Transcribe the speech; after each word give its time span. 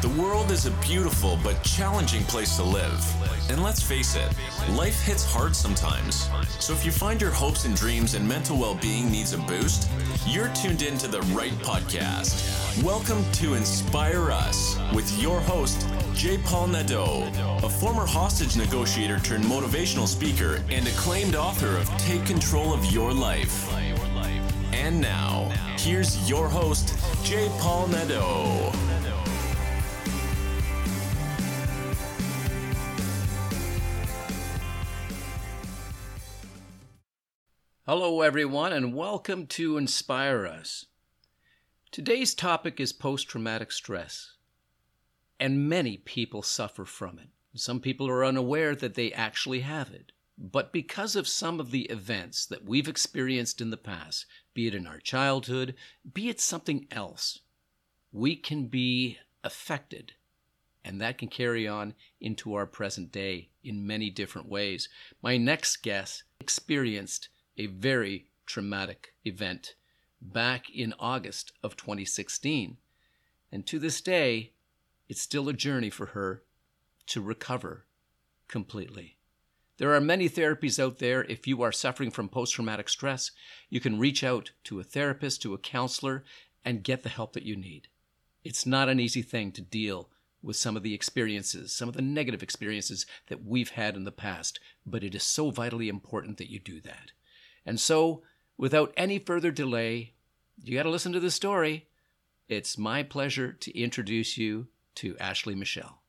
The 0.00 0.08
world 0.08 0.50
is 0.50 0.64
a 0.64 0.70
beautiful 0.80 1.38
but 1.44 1.62
challenging 1.62 2.24
place 2.24 2.56
to 2.56 2.62
live. 2.62 3.04
And 3.50 3.62
let's 3.62 3.82
face 3.82 4.16
it, 4.16 4.32
life 4.70 4.98
hits 5.02 5.30
hard 5.30 5.54
sometimes. 5.54 6.26
So 6.58 6.72
if 6.72 6.86
you 6.86 6.90
find 6.90 7.20
your 7.20 7.32
hopes 7.32 7.66
and 7.66 7.76
dreams 7.76 8.14
and 8.14 8.26
mental 8.26 8.56
well 8.56 8.76
being 8.76 9.10
needs 9.10 9.34
a 9.34 9.38
boost, 9.38 9.90
you're 10.26 10.48
tuned 10.54 10.80
in 10.80 10.96
to 10.98 11.06
the 11.06 11.20
right 11.34 11.52
podcast. 11.60 12.82
Welcome 12.82 13.22
to 13.32 13.52
Inspire 13.52 14.30
Us 14.30 14.78
with 14.94 15.20
your 15.20 15.38
host, 15.38 15.86
J. 16.14 16.38
Paul 16.38 16.68
Nadeau, 16.68 17.30
a 17.62 17.68
former 17.68 18.06
hostage 18.06 18.56
negotiator 18.56 19.18
turned 19.18 19.44
motivational 19.44 20.06
speaker 20.06 20.64
and 20.70 20.88
acclaimed 20.88 21.34
author 21.34 21.76
of 21.76 21.86
Take 21.98 22.24
Control 22.24 22.72
of 22.72 22.82
Your 22.86 23.12
Life. 23.12 23.70
And 24.72 24.98
now, 24.98 25.50
here's 25.76 26.26
your 26.26 26.48
host, 26.48 26.96
J. 27.22 27.50
Paul 27.58 27.88
Nadeau. 27.88 28.72
Hello, 37.92 38.20
everyone, 38.20 38.72
and 38.72 38.94
welcome 38.94 39.48
to 39.48 39.76
Inspire 39.76 40.46
Us. 40.46 40.86
Today's 41.90 42.36
topic 42.36 42.78
is 42.78 42.92
post 42.92 43.26
traumatic 43.28 43.72
stress, 43.72 44.34
and 45.40 45.68
many 45.68 45.96
people 45.96 46.40
suffer 46.40 46.84
from 46.84 47.18
it. 47.18 47.30
Some 47.56 47.80
people 47.80 48.08
are 48.08 48.24
unaware 48.24 48.76
that 48.76 48.94
they 48.94 49.12
actually 49.12 49.62
have 49.62 49.90
it. 49.90 50.12
But 50.38 50.72
because 50.72 51.16
of 51.16 51.26
some 51.26 51.58
of 51.58 51.72
the 51.72 51.86
events 51.86 52.46
that 52.46 52.64
we've 52.64 52.86
experienced 52.86 53.60
in 53.60 53.70
the 53.70 53.76
past, 53.76 54.24
be 54.54 54.68
it 54.68 54.74
in 54.76 54.86
our 54.86 55.00
childhood, 55.00 55.74
be 56.14 56.28
it 56.28 56.40
something 56.40 56.86
else, 56.92 57.40
we 58.12 58.36
can 58.36 58.66
be 58.68 59.18
affected. 59.42 60.12
And 60.84 61.00
that 61.00 61.18
can 61.18 61.26
carry 61.26 61.66
on 61.66 61.94
into 62.20 62.54
our 62.54 62.66
present 62.66 63.10
day 63.10 63.48
in 63.64 63.84
many 63.84 64.10
different 64.10 64.48
ways. 64.48 64.88
My 65.20 65.36
next 65.36 65.78
guest 65.78 66.22
experienced 66.38 67.30
a 67.56 67.66
very 67.66 68.26
traumatic 68.46 69.14
event 69.24 69.74
back 70.20 70.68
in 70.70 70.94
August 70.98 71.52
of 71.62 71.76
2016. 71.76 72.76
And 73.52 73.66
to 73.66 73.78
this 73.78 74.00
day, 74.00 74.52
it's 75.08 75.20
still 75.20 75.48
a 75.48 75.52
journey 75.52 75.90
for 75.90 76.06
her 76.06 76.42
to 77.06 77.20
recover 77.20 77.86
completely. 78.48 79.16
There 79.78 79.94
are 79.94 80.00
many 80.00 80.28
therapies 80.28 80.78
out 80.78 80.98
there. 80.98 81.24
If 81.24 81.46
you 81.46 81.62
are 81.62 81.72
suffering 81.72 82.10
from 82.10 82.28
post 82.28 82.54
traumatic 82.54 82.88
stress, 82.88 83.30
you 83.70 83.80
can 83.80 83.98
reach 83.98 84.22
out 84.22 84.50
to 84.64 84.78
a 84.78 84.84
therapist, 84.84 85.40
to 85.42 85.54
a 85.54 85.58
counselor, 85.58 86.22
and 86.64 86.84
get 86.84 87.02
the 87.02 87.08
help 87.08 87.32
that 87.32 87.44
you 87.44 87.56
need. 87.56 87.88
It's 88.44 88.66
not 88.66 88.88
an 88.88 89.00
easy 89.00 89.22
thing 89.22 89.52
to 89.52 89.62
deal 89.62 90.10
with 90.42 90.56
some 90.56 90.76
of 90.76 90.82
the 90.82 90.94
experiences, 90.94 91.72
some 91.72 91.88
of 91.88 91.94
the 91.94 92.02
negative 92.02 92.42
experiences 92.42 93.06
that 93.28 93.44
we've 93.44 93.70
had 93.70 93.96
in 93.96 94.04
the 94.04 94.12
past, 94.12 94.60
but 94.86 95.04
it 95.04 95.14
is 95.14 95.22
so 95.22 95.50
vitally 95.50 95.88
important 95.88 96.38
that 96.38 96.50
you 96.50 96.58
do 96.58 96.80
that. 96.80 97.12
And 97.70 97.78
so, 97.78 98.22
without 98.58 98.92
any 98.96 99.20
further 99.20 99.52
delay, 99.52 100.14
you 100.60 100.76
got 100.76 100.82
to 100.82 100.90
listen 100.90 101.12
to 101.12 101.20
the 101.20 101.30
story. 101.30 101.86
It's 102.48 102.76
my 102.76 103.04
pleasure 103.04 103.52
to 103.52 103.78
introduce 103.78 104.36
you 104.36 104.66
to 104.96 105.16
Ashley 105.18 105.54
Michelle. 105.54 106.02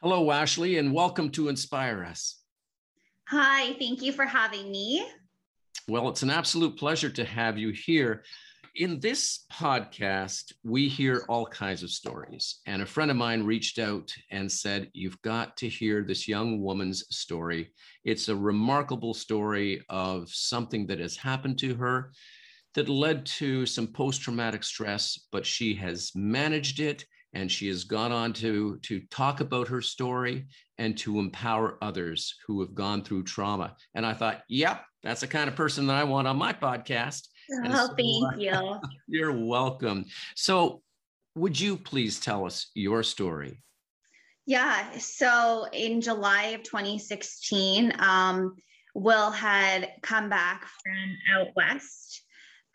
Hello, 0.00 0.30
Ashley, 0.30 0.78
and 0.78 0.94
welcome 0.94 1.28
to 1.30 1.48
Inspire 1.48 2.04
Us. 2.04 2.36
Hi, 3.26 3.72
thank 3.72 4.00
you 4.00 4.12
for 4.12 4.26
having 4.26 4.70
me. 4.70 5.04
Well, 5.88 6.08
it's 6.08 6.22
an 6.22 6.30
absolute 6.30 6.76
pleasure 6.76 7.10
to 7.10 7.24
have 7.24 7.58
you 7.58 7.70
here 7.70 8.22
in 8.76 8.98
this 8.98 9.46
podcast, 9.52 10.52
we 10.64 10.88
hear 10.88 11.24
all 11.28 11.46
kinds 11.46 11.84
of 11.84 11.90
stories. 11.90 12.60
And 12.66 12.82
a 12.82 12.86
friend 12.86 13.10
of 13.10 13.16
mine 13.16 13.44
reached 13.44 13.78
out 13.78 14.12
and 14.30 14.50
said, 14.50 14.90
You've 14.92 15.20
got 15.22 15.56
to 15.58 15.68
hear 15.68 16.02
this 16.02 16.26
young 16.26 16.60
woman's 16.60 17.04
story. 17.16 17.72
It's 18.04 18.28
a 18.28 18.36
remarkable 18.36 19.14
story 19.14 19.82
of 19.88 20.28
something 20.28 20.88
that 20.88 20.98
has 20.98 21.16
happened 21.16 21.58
to 21.58 21.76
her 21.76 22.12
that 22.74 22.88
led 22.88 23.24
to 23.26 23.64
some 23.64 23.86
post 23.86 24.22
traumatic 24.22 24.64
stress, 24.64 25.20
but 25.30 25.46
she 25.46 25.74
has 25.76 26.10
managed 26.16 26.80
it 26.80 27.04
and 27.32 27.50
she 27.50 27.68
has 27.68 27.84
gone 27.84 28.10
on 28.10 28.32
to, 28.32 28.78
to 28.82 29.00
talk 29.10 29.40
about 29.40 29.68
her 29.68 29.80
story 29.80 30.46
and 30.78 30.98
to 30.98 31.20
empower 31.20 31.78
others 31.80 32.34
who 32.46 32.60
have 32.60 32.74
gone 32.74 33.02
through 33.02 33.22
trauma. 33.22 33.76
And 33.94 34.04
I 34.04 34.14
thought, 34.14 34.42
yep, 34.48 34.82
that's 35.02 35.20
the 35.20 35.26
kind 35.28 35.48
of 35.48 35.54
person 35.54 35.86
that 35.86 35.96
I 35.96 36.04
want 36.04 36.26
on 36.26 36.36
my 36.36 36.52
podcast. 36.52 37.28
Oh, 37.52 37.88
so, 37.88 37.94
thank 37.94 38.40
you. 38.40 38.80
You're 39.08 39.32
welcome. 39.32 40.06
So, 40.34 40.82
would 41.34 41.58
you 41.58 41.76
please 41.76 42.20
tell 42.20 42.46
us 42.46 42.70
your 42.74 43.02
story? 43.02 43.62
Yeah. 44.46 44.98
So, 44.98 45.66
in 45.72 46.00
July 46.00 46.48
of 46.48 46.62
2016, 46.62 47.92
um, 47.98 48.54
Will 48.94 49.30
had 49.30 49.90
come 50.02 50.28
back 50.28 50.66
from 50.82 51.16
out 51.36 51.48
west. 51.56 52.22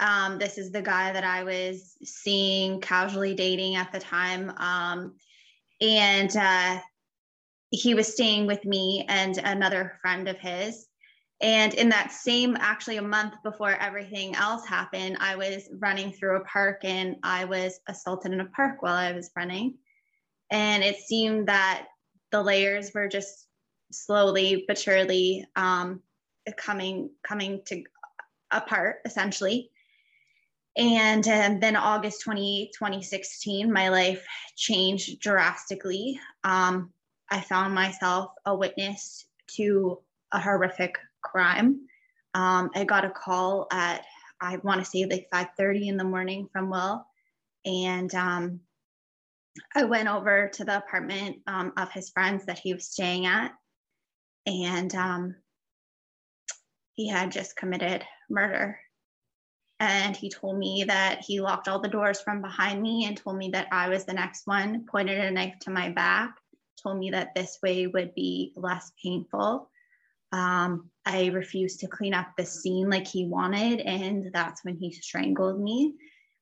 Um, 0.01 0.37
this 0.37 0.57
is 0.57 0.71
the 0.71 0.81
guy 0.81 1.11
that 1.13 1.23
I 1.23 1.43
was 1.43 1.95
seeing 2.03 2.81
casually 2.81 3.35
dating 3.35 3.75
at 3.75 3.91
the 3.91 3.99
time. 3.99 4.51
Um, 4.57 5.15
and 5.81 6.35
uh, 6.35 6.79
he 7.71 7.93
was 7.93 8.13
staying 8.13 8.47
with 8.47 8.65
me 8.65 9.05
and 9.07 9.37
another 9.37 9.97
friend 10.01 10.27
of 10.27 10.37
his. 10.37 10.88
And 11.41 11.73
in 11.73 11.89
that 11.89 12.11
same, 12.11 12.57
actually, 12.59 12.97
a 12.97 13.01
month 13.01 13.35
before 13.43 13.71
everything 13.71 14.35
else 14.35 14.65
happened, 14.65 15.17
I 15.21 15.37
was 15.37 15.69
running 15.79 16.11
through 16.11 16.37
a 16.37 16.45
park 16.45 16.81
and 16.83 17.15
I 17.23 17.45
was 17.45 17.79
assaulted 17.87 18.33
in 18.33 18.41
a 18.41 18.45
park 18.45 18.81
while 18.81 18.95
I 18.95 19.13
was 19.13 19.31
running. 19.37 19.77
And 20.51 20.83
it 20.83 20.97
seemed 20.97 21.47
that 21.47 21.87
the 22.31 22.43
layers 22.43 22.93
were 22.93 23.07
just 23.07 23.47
slowly 23.91 24.65
but 24.67 24.77
surely 24.77 25.45
um, 25.55 26.01
coming 26.57 27.11
coming 27.23 27.61
to 27.67 27.83
apart, 28.51 28.97
essentially. 29.05 29.71
And, 30.75 31.27
and 31.27 31.61
then 31.61 31.75
August 31.75 32.21
28, 32.21 32.71
2016, 32.77 33.71
my 33.71 33.89
life 33.89 34.25
changed 34.55 35.19
drastically. 35.19 36.19
Um, 36.43 36.91
I 37.29 37.41
found 37.41 37.73
myself 37.73 38.31
a 38.45 38.55
witness 38.55 39.25
to 39.55 39.99
a 40.31 40.39
horrific 40.39 40.97
crime. 41.21 41.81
Um, 42.33 42.69
I 42.75 42.83
got 42.83 43.05
a 43.05 43.09
call 43.09 43.67
at 43.71 44.05
I 44.41 44.57
want 44.57 44.79
to 44.79 44.85
say 44.85 45.05
like 45.05 45.29
5:30 45.33 45.89
in 45.89 45.97
the 45.97 46.03
morning 46.03 46.47
from 46.51 46.69
Will, 46.69 47.05
and 47.65 48.13
um, 48.15 48.61
I 49.75 49.83
went 49.83 50.07
over 50.07 50.49
to 50.53 50.63
the 50.63 50.77
apartment 50.77 51.41
um, 51.47 51.73
of 51.77 51.91
his 51.91 52.09
friends 52.09 52.45
that 52.45 52.59
he 52.59 52.73
was 52.73 52.85
staying 52.85 53.25
at, 53.25 53.53
and 54.45 54.93
um, 54.95 55.35
he 56.93 57.07
had 57.07 57.31
just 57.31 57.55
committed 57.55 58.05
murder. 58.29 58.79
And 59.81 60.15
he 60.15 60.29
told 60.29 60.57
me 60.57 60.83
that 60.87 61.21
he 61.21 61.39
locked 61.39 61.69
all 61.69 61.79
the 61.79 61.87
doors 61.87 62.19
from 62.19 62.41
behind 62.41 62.81
me 62.81 63.05
and 63.05 63.15
told 63.15 63.37
me 63.37 63.49
that 63.51 63.67
I 63.71 63.87
was 63.87 64.03
the 64.03 64.13
next 64.13 64.45
one, 64.45 64.85
pointed 64.85 65.17
a 65.17 65.31
knife 65.31 65.57
to 65.61 65.71
my 65.71 65.89
back, 65.89 66.35
told 66.81 66.97
me 66.97 67.11
that 67.11 67.33
this 67.33 67.59
way 67.63 67.87
would 67.87 68.13
be 68.13 68.51
less 68.57 68.91
painful. 69.01 69.69
Um, 70.31 70.89
I 71.05 71.27
refused 71.27 71.79
to 71.79 71.87
clean 71.87 72.13
up 72.13 72.33
the 72.37 72.45
scene 72.45 72.89
like 72.89 73.07
he 73.07 73.25
wanted, 73.25 73.79
and 73.81 74.31
that's 74.31 74.63
when 74.63 74.77
he 74.77 74.91
strangled 74.91 75.59
me. 75.59 75.95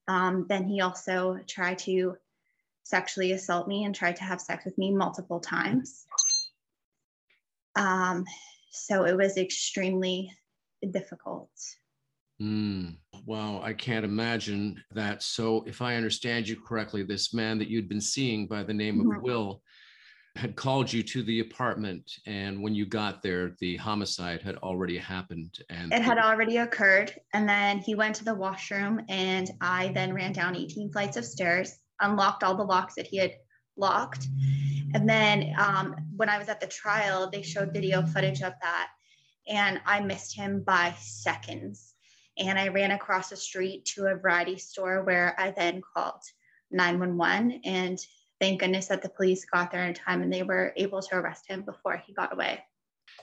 Um, 0.07 0.45
then 0.49 0.65
he 0.65 0.81
also 0.81 1.39
tried 1.47 1.79
to 1.79 2.17
sexually 2.83 3.33
assault 3.33 3.67
me 3.67 3.83
and 3.83 3.93
tried 3.93 4.15
to 4.17 4.23
have 4.23 4.41
sex 4.41 4.65
with 4.65 4.77
me 4.77 4.91
multiple 4.91 5.39
times. 5.39 6.05
Um, 7.75 8.25
so 8.71 9.05
it 9.05 9.15
was 9.15 9.37
extremely 9.37 10.31
difficult. 10.91 11.49
Mm, 12.41 12.97
wow, 13.25 13.61
I 13.63 13.73
can't 13.73 14.05
imagine 14.05 14.81
that. 14.91 15.23
So, 15.23 15.63
if 15.65 15.81
I 15.81 15.95
understand 15.95 16.47
you 16.47 16.55
correctly, 16.55 17.03
this 17.03 17.33
man 17.33 17.57
that 17.57 17.67
you'd 17.67 17.89
been 17.89 18.01
seeing 18.01 18.47
by 18.47 18.63
the 18.63 18.73
name 18.73 18.99
of 18.99 19.07
mm-hmm. 19.07 19.21
Will 19.21 19.63
had 20.37 20.55
called 20.55 20.91
you 20.93 21.01
to 21.01 21.23
the 21.23 21.39
apartment 21.39 22.19
and 22.25 22.61
when 22.61 22.75
you 22.75 22.85
got 22.85 23.21
there 23.23 23.55
the 23.59 23.75
homicide 23.77 24.41
had 24.41 24.55
already 24.57 24.97
happened 24.97 25.57
and 25.69 25.91
it 25.91 26.01
had 26.01 26.19
already 26.19 26.57
occurred 26.57 27.11
and 27.33 27.49
then 27.49 27.79
he 27.79 27.95
went 27.95 28.15
to 28.15 28.23
the 28.23 28.33
washroom 28.33 29.01
and 29.09 29.51
i 29.61 29.91
then 29.93 30.13
ran 30.13 30.31
down 30.31 30.55
18 30.55 30.91
flights 30.91 31.17
of 31.17 31.25
stairs 31.25 31.77
unlocked 32.01 32.43
all 32.43 32.55
the 32.55 32.63
locks 32.63 32.93
that 32.95 33.07
he 33.07 33.17
had 33.17 33.33
locked 33.75 34.27
and 34.93 35.09
then 35.09 35.53
um, 35.57 35.95
when 36.15 36.29
i 36.29 36.37
was 36.37 36.49
at 36.49 36.61
the 36.61 36.67
trial 36.67 37.29
they 37.29 37.41
showed 37.41 37.73
video 37.73 38.05
footage 38.05 38.41
of 38.41 38.53
that 38.61 38.89
and 39.47 39.81
i 39.85 39.99
missed 39.99 40.35
him 40.35 40.61
by 40.61 40.93
seconds 40.99 41.95
and 42.37 42.59
i 42.59 42.67
ran 42.67 42.91
across 42.91 43.29
the 43.29 43.35
street 43.35 43.85
to 43.85 44.05
a 44.05 44.15
variety 44.15 44.57
store 44.57 45.03
where 45.03 45.35
i 45.39 45.51
then 45.51 45.81
called 45.95 46.21
911 46.71 47.61
and 47.65 47.99
thank 48.39 48.59
goodness 48.59 48.87
that 48.87 49.01
the 49.01 49.09
police 49.09 49.45
got 49.45 49.71
there 49.71 49.87
in 49.87 49.93
time 49.93 50.21
and 50.21 50.31
they 50.31 50.43
were 50.43 50.73
able 50.75 51.01
to 51.01 51.15
arrest 51.15 51.45
him 51.47 51.63
before 51.63 52.01
he 52.05 52.13
got 52.13 52.33
away. 52.33 52.63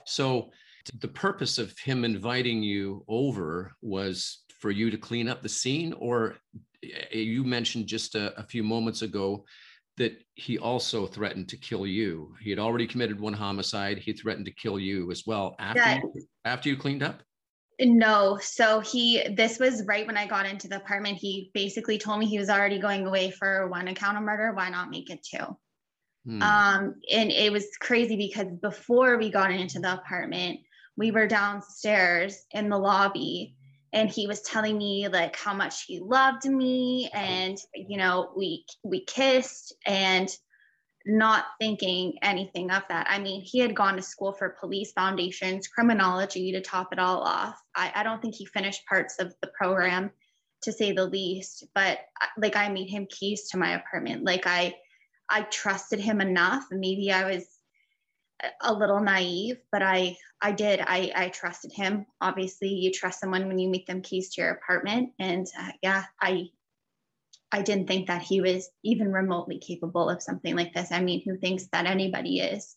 So, 0.05 0.51
the 0.99 1.07
purpose 1.07 1.57
of 1.57 1.77
him 1.79 2.05
inviting 2.05 2.61
you 2.61 3.03
over 3.07 3.71
was 3.81 4.43
for 4.59 4.69
you 4.69 4.91
to 4.91 4.97
clean 4.97 5.27
up 5.27 5.41
the 5.41 5.49
scene, 5.49 5.93
or 5.93 6.35
eh, 6.83 7.17
you 7.17 7.43
mentioned 7.43 7.87
just 7.87 8.13
a, 8.13 8.37
a 8.39 8.43
few 8.43 8.63
moments 8.63 9.01
ago 9.01 9.45
that 9.97 10.21
he 10.35 10.57
also 10.57 11.07
threatened 11.07 11.49
to 11.49 11.57
kill 11.57 11.87
you. 11.87 12.35
He 12.41 12.49
had 12.49 12.59
already 12.59 12.85
committed 12.85 13.19
one 13.19 13.33
homicide. 13.33 13.97
He 13.97 14.13
threatened 14.13 14.45
to 14.45 14.51
kill 14.51 14.77
you 14.77 15.11
as 15.11 15.23
well 15.25 15.55
after 15.57 15.79
yeah. 15.79 16.01
you, 16.13 16.27
after 16.43 16.69
you 16.69 16.77
cleaned 16.77 17.01
up. 17.01 17.21
No, 17.79 18.37
so 18.41 18.79
he 18.79 19.21
this 19.35 19.59
was 19.59 19.85
right 19.85 20.07
when 20.07 20.17
I 20.17 20.27
got 20.27 20.45
into 20.45 20.67
the 20.67 20.77
apartment. 20.77 21.17
He 21.17 21.51
basically 21.53 21.97
told 21.97 22.19
me 22.19 22.25
he 22.25 22.39
was 22.39 22.49
already 22.49 22.79
going 22.79 23.05
away 23.05 23.31
for 23.31 23.67
one 23.67 23.87
account 23.87 24.17
of 24.17 24.23
murder. 24.23 24.53
Why 24.53 24.69
not 24.69 24.89
make 24.89 25.09
it 25.09 25.23
two? 25.23 25.57
Hmm. 26.25 26.41
Um, 26.41 26.95
and 27.11 27.31
it 27.31 27.51
was 27.51 27.67
crazy 27.81 28.15
because 28.15 28.47
before 28.61 29.17
we 29.17 29.29
got 29.29 29.51
into 29.51 29.79
the 29.79 29.93
apartment, 29.93 30.59
we 30.95 31.11
were 31.11 31.27
downstairs 31.27 32.45
in 32.51 32.69
the 32.69 32.77
lobby 32.77 33.55
and 33.95 34.09
he 34.09 34.27
was 34.27 34.41
telling 34.41 34.77
me 34.77 35.07
like 35.07 35.35
how 35.35 35.53
much 35.53 35.85
he 35.85 35.99
loved 35.99 36.45
me 36.45 37.09
and 37.13 37.57
you 37.73 37.97
know 37.97 38.31
we 38.35 38.65
we 38.83 39.03
kissed 39.05 39.73
and 39.85 40.29
not 41.05 41.45
thinking 41.59 42.17
anything 42.21 42.71
of 42.71 42.83
that. 42.89 43.07
I 43.09 43.19
mean 43.19 43.41
he 43.41 43.59
had 43.59 43.75
gone 43.75 43.95
to 43.95 44.01
school 44.01 44.33
for 44.33 44.57
police 44.59 44.91
foundations 44.91 45.67
criminology 45.67 46.51
to 46.51 46.61
top 46.61 46.91
it 46.91 46.99
all 46.99 47.21
off. 47.21 47.61
I, 47.75 47.91
I 47.95 48.03
don't 48.03 48.21
think 48.21 48.35
he 48.35 48.45
finished 48.45 48.85
parts 48.87 49.19
of 49.19 49.33
the 49.41 49.51
program 49.57 50.11
to 50.63 50.71
say 50.71 50.93
the 50.93 51.05
least 51.05 51.65
but 51.75 51.99
like 52.37 52.55
i 52.55 52.69
made 52.69 52.89
him 52.89 53.07
keys 53.09 53.49
to 53.49 53.57
my 53.57 53.75
apartment. 53.75 54.23
Like 54.23 54.47
i 54.47 54.75
i 55.29 55.41
trusted 55.43 55.99
him 55.99 56.21
enough. 56.21 56.65
Maybe 56.71 57.11
i 57.11 57.29
was 57.29 57.45
a 58.61 58.73
little 58.73 58.99
naive, 58.99 59.57
but 59.71 59.81
I 59.81 60.17
I 60.41 60.51
did. 60.51 60.81
I 60.81 61.11
I 61.15 61.29
trusted 61.29 61.71
him. 61.71 62.05
Obviously, 62.21 62.69
you 62.69 62.91
trust 62.91 63.19
someone 63.19 63.47
when 63.47 63.59
you 63.59 63.69
make 63.69 63.87
them 63.87 64.01
keys 64.01 64.33
to 64.33 64.41
your 64.41 64.51
apartment, 64.51 65.11
and 65.19 65.47
uh, 65.59 65.71
yeah, 65.81 66.03
I 66.21 66.49
I 67.51 67.61
didn't 67.61 67.87
think 67.87 68.07
that 68.07 68.21
he 68.21 68.41
was 68.41 68.69
even 68.83 69.11
remotely 69.11 69.59
capable 69.59 70.09
of 70.09 70.21
something 70.21 70.55
like 70.55 70.73
this. 70.73 70.91
I 70.91 71.01
mean, 71.01 71.21
who 71.23 71.37
thinks 71.37 71.67
that 71.71 71.85
anybody 71.85 72.39
is? 72.39 72.75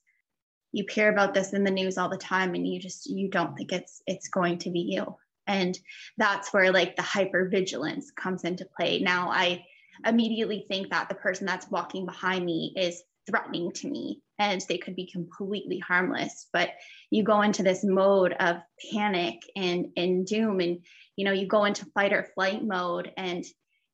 You 0.72 0.84
hear 0.90 1.10
about 1.10 1.34
this 1.34 1.52
in 1.52 1.64
the 1.64 1.70
news 1.70 1.98
all 1.98 2.10
the 2.10 2.18
time, 2.18 2.54
and 2.54 2.66
you 2.66 2.78
just 2.78 3.08
you 3.08 3.28
don't 3.28 3.56
think 3.56 3.72
it's 3.72 4.02
it's 4.06 4.28
going 4.28 4.58
to 4.58 4.70
be 4.70 4.80
you. 4.80 5.16
And 5.46 5.78
that's 6.18 6.52
where 6.52 6.72
like 6.72 6.94
the 6.94 7.02
hyper 7.02 7.48
vigilance 7.48 8.10
comes 8.10 8.44
into 8.44 8.66
play. 8.76 9.00
Now 9.00 9.30
I 9.30 9.64
immediately 10.06 10.64
think 10.68 10.90
that 10.90 11.08
the 11.08 11.14
person 11.14 11.46
that's 11.46 11.70
walking 11.70 12.06
behind 12.06 12.44
me 12.44 12.74
is 12.76 13.02
threatening 13.28 13.72
to 13.72 13.88
me 13.88 14.20
and 14.38 14.64
they 14.68 14.78
could 14.78 14.96
be 14.96 15.10
completely 15.10 15.78
harmless 15.78 16.46
but 16.52 16.70
you 17.10 17.22
go 17.22 17.42
into 17.42 17.62
this 17.62 17.84
mode 17.84 18.32
of 18.40 18.56
panic 18.90 19.36
and 19.54 19.86
and 19.96 20.26
doom 20.26 20.60
and 20.60 20.78
you 21.16 21.24
know 21.24 21.32
you 21.32 21.46
go 21.46 21.64
into 21.64 21.84
fight 21.94 22.12
or 22.12 22.28
flight 22.34 22.64
mode 22.64 23.12
and 23.16 23.44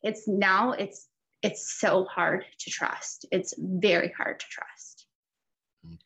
it's 0.05 0.29
now 0.29 0.73
it's 0.73 1.09
it's 1.43 1.79
so 1.81 2.05
hard 2.05 2.45
to 2.59 2.71
trust 2.71 3.27
it's 3.33 3.55
very 3.59 4.13
hard 4.17 4.39
to 4.39 4.47
trust 4.49 5.07
okay 5.87 5.99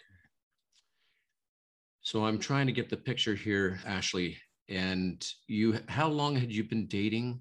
so 2.01 2.25
i'm 2.25 2.39
trying 2.39 2.67
to 2.67 2.73
get 2.73 2.89
the 2.89 2.97
picture 2.97 3.35
here 3.35 3.79
ashley 3.85 4.39
and 4.69 5.27
you 5.47 5.79
how 5.89 6.09
long 6.09 6.35
had 6.35 6.51
you 6.51 6.65
been 6.65 6.87
dating 6.87 7.39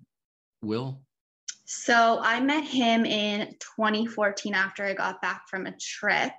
will 0.62 1.02
so 1.70 2.20
I 2.24 2.40
met 2.40 2.64
him 2.64 3.06
in 3.06 3.50
2014 3.60 4.54
after 4.54 4.86
I 4.86 4.94
got 4.94 5.22
back 5.22 5.50
from 5.50 5.66
a 5.66 5.76
trip. 5.78 6.32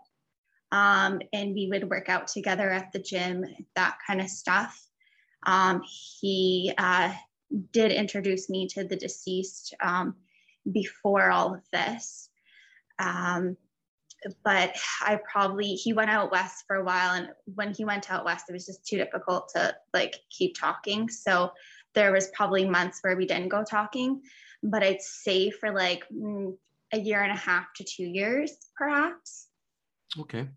Um, 0.73 1.21
and 1.35 1.55
we 1.55 1.69
would 1.71 1.91
work 1.91 2.09
out 2.09 2.29
together 2.29 2.71
at 2.71 2.93
the 2.93 2.99
gym, 2.99 3.45
that 3.77 3.99
kind 4.07 4.23
of 4.23 4.29
stuff. 4.31 4.83
Um, 5.47 5.83
he 5.85 6.73
uh, 6.79 7.13
did 7.73 7.93
introduce 7.93 8.49
me 8.49 8.69
to 8.69 8.85
the 8.85 8.97
deceased 8.97 9.75
um, 9.83 10.17
before 10.71 11.31
all 11.31 11.55
of 11.55 11.63
this. 11.73 12.29
Um, 12.99 13.57
but 14.45 14.77
I 15.01 15.21
probably, 15.31 15.75
he 15.75 15.93
went 15.93 16.11
out 16.11 16.33
west 16.33 16.65
for 16.67 16.77
a 16.77 16.85
while. 16.85 17.13
And 17.13 17.29
when 17.55 17.73
he 17.73 17.85
went 17.85 18.11
out 18.11 18.25
west, 18.25 18.47
it 18.49 18.53
was 18.53 18.67
just 18.67 18.85
too 18.85 18.97
difficult 18.97 19.51
to 19.55 19.75
like 19.95 20.17
keep 20.29 20.59
talking. 20.59 21.09
So 21.09 21.53
there 21.95 22.13
was 22.13 22.29
probably 22.35 22.69
months 22.69 22.99
where 23.03 23.17
we 23.17 23.27
didn't 23.27 23.49
go 23.49 23.63
talking 23.63 24.21
but 24.63 24.83
I'd 24.83 25.03
say 25.03 25.51
for 25.51 25.73
like 25.73 26.05
mm, 26.13 26.57
a 26.93 26.99
year 26.99 27.23
and 27.23 27.33
a 27.33 27.37
half 27.37 27.73
to 27.77 27.85
two 27.85 28.05
years, 28.05 28.53
perhaps. 28.77 29.49
Okay. 30.19 30.49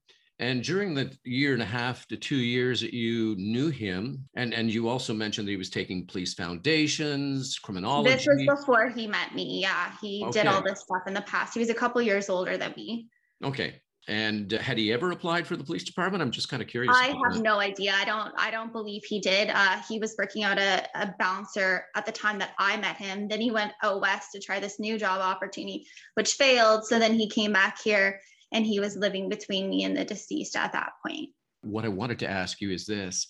And 0.41 0.63
during 0.63 0.95
the 0.95 1.15
year 1.23 1.53
and 1.53 1.61
a 1.61 1.65
half 1.65 2.07
to 2.07 2.17
two 2.17 2.35
years 2.35 2.81
that 2.81 2.95
you 2.95 3.35
knew 3.38 3.69
him, 3.69 4.27
and, 4.35 4.55
and 4.55 4.73
you 4.73 4.89
also 4.89 5.13
mentioned 5.13 5.47
that 5.47 5.51
he 5.51 5.57
was 5.57 5.69
taking 5.69 6.07
police 6.07 6.33
foundations, 6.33 7.59
criminology. 7.59 8.09
This 8.09 8.25
was 8.25 8.59
before 8.59 8.89
he 8.89 9.05
met 9.05 9.35
me. 9.35 9.61
Yeah, 9.61 9.91
he 10.01 10.23
okay. 10.25 10.41
did 10.41 10.47
all 10.47 10.63
this 10.63 10.81
stuff 10.81 11.03
in 11.05 11.13
the 11.13 11.21
past. 11.21 11.53
He 11.53 11.59
was 11.59 11.69
a 11.69 11.75
couple 11.75 12.01
years 12.01 12.27
older 12.27 12.57
than 12.57 12.73
me. 12.75 13.07
Okay. 13.43 13.75
And 14.07 14.51
had 14.53 14.79
he 14.79 14.91
ever 14.91 15.11
applied 15.11 15.45
for 15.45 15.55
the 15.55 15.63
police 15.63 15.83
department? 15.83 16.23
I'm 16.23 16.31
just 16.31 16.49
kind 16.49 16.59
of 16.59 16.67
curious. 16.67 16.95
I 16.97 17.09
have 17.09 17.35
that. 17.35 17.43
no 17.43 17.59
idea. 17.59 17.93
I 17.95 18.03
don't. 18.03 18.33
I 18.35 18.49
don't 18.49 18.73
believe 18.73 19.03
he 19.05 19.19
did. 19.19 19.51
Uh, 19.53 19.77
he 19.88 19.99
was 19.99 20.15
working 20.17 20.43
out 20.43 20.57
a, 20.57 20.88
a 20.95 21.13
bouncer 21.19 21.85
at 21.95 22.07
the 22.07 22.11
time 22.11 22.39
that 22.39 22.53
I 22.57 22.77
met 22.77 22.97
him. 22.97 23.27
Then 23.27 23.39
he 23.39 23.51
went 23.51 23.73
out 23.83 24.01
west 24.01 24.31
to 24.31 24.39
try 24.39 24.59
this 24.59 24.79
new 24.79 24.97
job 24.97 25.21
opportunity, 25.21 25.85
which 26.15 26.33
failed. 26.33 26.83
So 26.85 26.97
then 26.97 27.13
he 27.13 27.29
came 27.29 27.53
back 27.53 27.77
here, 27.79 28.19
and 28.51 28.65
he 28.65 28.80
was 28.80 28.95
living 28.95 29.30
between 29.30 29.69
me 29.69 29.83
and 29.83 29.95
the 29.95 30.06
deceased 30.06 30.56
at 30.56 30.74
that 30.74 30.94
point. 31.06 31.30
What 31.62 31.86
I 31.86 31.89
wanted 31.89 32.19
to 32.19 32.30
ask 32.30 32.62
you 32.62 32.71
is 32.71 32.86
this: 32.86 33.27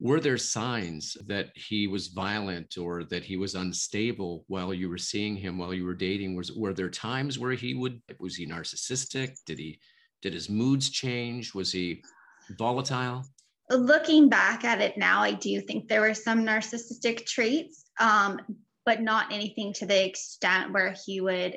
were 0.00 0.20
there 0.20 0.38
signs 0.38 1.16
that 1.26 1.50
he 1.54 1.86
was 1.86 2.08
violent 2.08 2.76
or 2.78 3.04
that 3.04 3.24
he 3.24 3.36
was 3.36 3.54
unstable 3.54 4.44
while 4.48 4.74
you 4.74 4.88
were 4.88 4.98
seeing 4.98 5.36
him 5.36 5.58
while 5.58 5.74
you 5.74 5.84
were 5.84 5.94
dating? 5.94 6.36
Was 6.36 6.52
were 6.52 6.74
there 6.74 6.90
times 6.90 7.38
where 7.38 7.52
he 7.52 7.74
would 7.74 8.00
was 8.18 8.36
he 8.36 8.46
narcissistic? 8.46 9.36
Did 9.46 9.58
he 9.58 9.78
did 10.22 10.32
his 10.34 10.48
moods 10.48 10.90
change? 10.90 11.54
Was 11.54 11.72
he 11.72 12.02
volatile? 12.58 13.24
Looking 13.70 14.28
back 14.28 14.62
at 14.64 14.82
it 14.82 14.98
now 14.98 15.22
i 15.22 15.32
do 15.32 15.58
think 15.62 15.88
there 15.88 16.02
were 16.02 16.12
some 16.12 16.44
narcissistic 16.44 17.24
traits 17.24 17.86
um, 17.98 18.38
but 18.84 19.00
not 19.00 19.32
anything 19.32 19.72
to 19.72 19.86
the 19.86 20.04
extent 20.04 20.72
where 20.72 20.94
he 21.06 21.22
would 21.22 21.56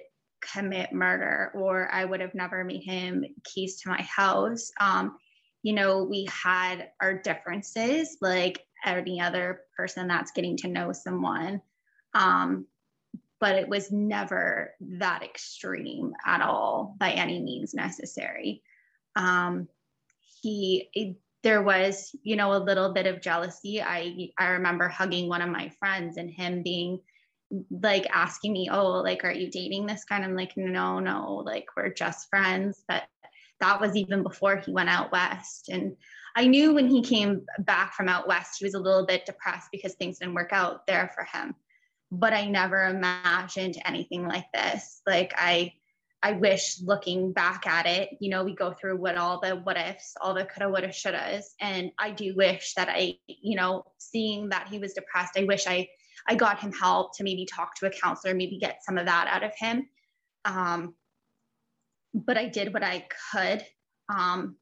commit 0.53 0.91
murder 0.93 1.51
or 1.55 1.89
i 1.91 2.03
would 2.05 2.21
have 2.21 2.35
never 2.35 2.63
made 2.63 2.83
him 2.83 3.23
keys 3.43 3.81
to 3.81 3.89
my 3.89 4.01
house 4.01 4.71
um, 4.79 5.17
you 5.67 5.73
know, 5.73 6.03
we 6.03 6.25
had 6.31 6.91
our 7.01 7.13
differences 7.13 8.17
like 8.21 8.65
any 8.85 9.19
other 9.19 9.63
person 9.75 10.07
that's 10.07 10.31
getting 10.31 10.55
to 10.57 10.69
know 10.69 10.93
someone. 10.93 11.61
Um, 12.13 12.67
but 13.41 13.55
it 13.55 13.67
was 13.67 13.91
never 13.91 14.73
that 14.79 15.23
extreme 15.23 16.13
at 16.25 16.41
all 16.41 16.95
by 16.97 17.11
any 17.11 17.41
means 17.41 17.73
necessary. 17.73 18.63
Um, 19.17 19.67
he, 20.41 20.89
it, 20.93 21.17
there 21.43 21.61
was, 21.61 22.15
you 22.23 22.37
know, 22.37 22.53
a 22.53 22.63
little 22.63 22.93
bit 22.93 23.05
of 23.05 23.21
jealousy. 23.21 23.81
I, 23.81 24.29
I 24.39 24.51
remember 24.51 24.87
hugging 24.87 25.27
one 25.27 25.41
of 25.41 25.49
my 25.49 25.69
friends 25.79 26.15
and 26.15 26.31
him 26.31 26.63
being 26.63 27.01
like 27.71 28.07
asking 28.11 28.53
me, 28.53 28.69
Oh, 28.71 29.01
like, 29.01 29.23
are 29.23 29.31
you 29.31 29.49
dating 29.49 29.85
this 29.85 30.03
guy? 30.03 30.17
And 30.17 30.25
I'm 30.25 30.35
like, 30.35 30.53
no, 30.57 30.99
no, 30.99 31.43
like 31.45 31.65
we're 31.75 31.93
just 31.93 32.29
friends. 32.29 32.83
But 32.87 33.03
that 33.59 33.81
was 33.81 33.95
even 33.95 34.23
before 34.23 34.57
he 34.57 34.71
went 34.71 34.89
out 34.89 35.11
west. 35.11 35.69
And 35.69 35.95
I 36.35 36.45
knew 36.47 36.73
when 36.73 36.87
he 36.87 37.01
came 37.01 37.45
back 37.59 37.93
from 37.93 38.09
out 38.09 38.27
west, 38.27 38.57
he 38.59 38.65
was 38.65 38.75
a 38.75 38.79
little 38.79 39.05
bit 39.05 39.25
depressed 39.25 39.69
because 39.71 39.93
things 39.95 40.19
didn't 40.19 40.35
work 40.35 40.51
out 40.51 40.85
there 40.85 41.11
for 41.15 41.23
him. 41.23 41.55
But 42.11 42.33
I 42.33 42.45
never 42.45 42.83
imagined 42.85 43.81
anything 43.83 44.27
like 44.27 44.45
this. 44.53 45.01
Like 45.05 45.33
I 45.35 45.73
I 46.23 46.31
wish 46.31 46.81
looking 46.81 47.31
back 47.31 47.67
at 47.67 47.85
it, 47.85 48.09
you 48.19 48.29
know, 48.29 48.43
we 48.43 48.55
go 48.55 48.73
through 48.73 48.97
what 48.97 49.17
all 49.17 49.39
the 49.39 49.51
what 49.51 49.77
ifs, 49.77 50.15
all 50.19 50.33
the 50.33 50.45
coulda, 50.45 50.69
woulda, 50.69 50.87
shouldas. 50.89 51.43
And 51.61 51.91
I 51.99 52.11
do 52.11 52.35
wish 52.35 52.73
that 52.73 52.89
I, 52.89 53.17
you 53.27 53.55
know, 53.55 53.85
seeing 53.97 54.49
that 54.49 54.67
he 54.67 54.79
was 54.79 54.93
depressed, 54.93 55.37
I 55.37 55.43
wish 55.43 55.67
I 55.67 55.87
I 56.27 56.35
got 56.35 56.59
him 56.59 56.73
help 56.73 57.15
to 57.17 57.23
maybe 57.23 57.45
talk 57.45 57.75
to 57.75 57.87
a 57.87 57.89
counselor, 57.89 58.33
maybe 58.33 58.59
get 58.59 58.83
some 58.83 58.97
of 58.97 59.05
that 59.05 59.27
out 59.27 59.43
of 59.43 59.53
him. 59.57 59.87
Um, 60.45 60.95
but 62.13 62.37
I 62.37 62.47
did 62.47 62.73
what 62.73 62.83
I 62.83 63.07
could. 63.31 63.65
Um, 64.09 64.57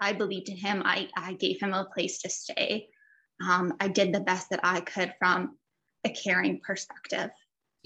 I 0.00 0.12
believed 0.12 0.48
in 0.48 0.56
him. 0.56 0.82
I, 0.84 1.08
I 1.16 1.34
gave 1.34 1.60
him 1.60 1.72
a 1.72 1.88
place 1.94 2.20
to 2.22 2.30
stay. 2.30 2.88
Um, 3.46 3.74
I 3.80 3.88
did 3.88 4.12
the 4.12 4.20
best 4.20 4.50
that 4.50 4.60
I 4.62 4.80
could 4.80 5.14
from 5.18 5.56
a 6.04 6.10
caring 6.10 6.60
perspective. 6.60 7.30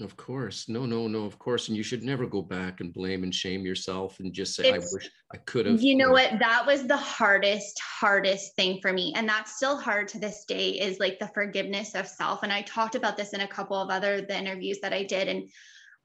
Of 0.03 0.17
course. 0.17 0.67
No, 0.67 0.85
no, 0.85 1.07
no, 1.07 1.25
of 1.25 1.39
course. 1.39 1.69
And 1.69 1.77
you 1.77 1.83
should 1.83 2.03
never 2.03 2.25
go 2.25 2.41
back 2.41 2.81
and 2.81 2.93
blame 2.93 3.23
and 3.23 3.33
shame 3.33 3.65
yourself 3.65 4.19
and 4.19 4.33
just 4.33 4.55
say, 4.55 4.69
it's, 4.69 4.93
I 4.93 4.95
wish 4.95 5.09
I 5.33 5.37
could 5.37 5.65
have. 5.65 5.81
You 5.81 5.95
know 5.95 6.11
what? 6.11 6.39
That 6.39 6.65
was 6.65 6.85
the 6.87 6.97
hardest, 6.97 7.79
hardest 7.79 8.55
thing 8.55 8.79
for 8.81 8.91
me. 8.91 9.13
And 9.15 9.27
that's 9.27 9.55
still 9.55 9.77
hard 9.77 10.07
to 10.09 10.19
this 10.19 10.43
day 10.45 10.71
is 10.71 10.99
like 10.99 11.19
the 11.19 11.29
forgiveness 11.33 11.95
of 11.95 12.07
self. 12.07 12.43
And 12.43 12.51
I 12.51 12.63
talked 12.63 12.95
about 12.95 13.15
this 13.15 13.33
in 13.33 13.41
a 13.41 13.47
couple 13.47 13.77
of 13.77 13.89
other 13.89 14.21
the 14.21 14.37
interviews 14.37 14.79
that 14.81 14.93
I 14.93 15.03
did. 15.03 15.29
And 15.29 15.49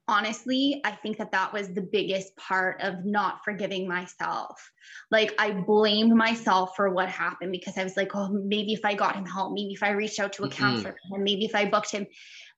honestly, 0.06 0.80
I 0.84 0.92
think 0.92 1.18
that 1.18 1.32
that 1.32 1.52
was 1.52 1.68
the 1.68 1.82
biggest 1.82 2.36
part 2.36 2.80
of 2.80 3.04
not 3.04 3.44
forgiving 3.44 3.86
myself. 3.88 4.70
Like, 5.10 5.34
I 5.38 5.52
blamed 5.52 6.14
myself 6.14 6.76
for 6.76 6.90
what 6.90 7.08
happened 7.08 7.52
because 7.52 7.76
I 7.76 7.84
was 7.84 7.96
like, 7.96 8.14
oh, 8.14 8.28
maybe 8.28 8.72
if 8.72 8.84
I 8.84 8.94
got 8.94 9.16
him 9.16 9.26
help, 9.26 9.52
maybe 9.52 9.72
if 9.72 9.82
I 9.82 9.90
reached 9.90 10.20
out 10.20 10.32
to 10.34 10.44
a 10.44 10.48
mm-hmm. 10.48 10.58
counselor, 10.58 10.96
maybe 11.10 11.44
if 11.44 11.54
I 11.54 11.66
booked 11.66 11.90
him. 11.90 12.06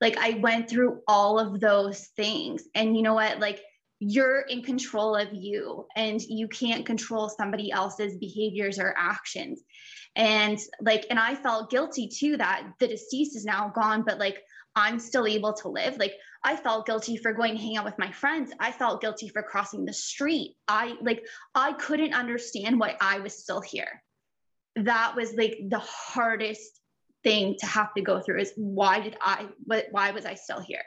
Like 0.00 0.16
I 0.18 0.38
went 0.40 0.68
through 0.68 1.00
all 1.06 1.38
of 1.38 1.60
those 1.60 2.08
things. 2.16 2.64
And 2.74 2.96
you 2.96 3.02
know 3.02 3.14
what? 3.14 3.38
Like 3.38 3.62
you're 3.98 4.40
in 4.40 4.62
control 4.62 5.14
of 5.14 5.28
you 5.32 5.86
and 5.94 6.20
you 6.22 6.48
can't 6.48 6.86
control 6.86 7.28
somebody 7.28 7.70
else's 7.70 8.16
behaviors 8.16 8.78
or 8.78 8.94
actions. 8.96 9.60
And 10.16 10.58
like, 10.80 11.06
and 11.10 11.18
I 11.18 11.34
felt 11.34 11.70
guilty 11.70 12.08
too 12.08 12.36
that 12.38 12.66
the 12.80 12.88
deceased 12.88 13.36
is 13.36 13.44
now 13.44 13.70
gone, 13.74 14.02
but 14.06 14.18
like 14.18 14.42
I'm 14.74 14.98
still 14.98 15.26
able 15.26 15.52
to 15.54 15.68
live. 15.68 15.98
Like 15.98 16.14
I 16.44 16.56
felt 16.56 16.86
guilty 16.86 17.16
for 17.16 17.32
going 17.32 17.56
to 17.56 17.62
hang 17.62 17.76
out 17.76 17.84
with 17.84 17.98
my 17.98 18.10
friends. 18.10 18.52
I 18.58 18.72
felt 18.72 19.02
guilty 19.02 19.28
for 19.28 19.42
crossing 19.42 19.84
the 19.84 19.92
street. 19.92 20.56
I 20.68 20.96
like 21.02 21.22
I 21.54 21.72
couldn't 21.74 22.14
understand 22.14 22.80
why 22.80 22.96
I 23.00 23.18
was 23.20 23.36
still 23.36 23.60
here. 23.60 24.02
That 24.76 25.14
was 25.16 25.34
like 25.34 25.58
the 25.68 25.80
hardest 25.80 26.79
thing 27.22 27.56
to 27.60 27.66
have 27.66 27.92
to 27.94 28.02
go 28.02 28.20
through 28.20 28.40
is 28.40 28.52
why 28.56 29.00
did 29.00 29.16
I 29.20 29.46
why 29.90 30.10
was 30.10 30.24
I 30.24 30.34
still 30.34 30.60
here? 30.60 30.82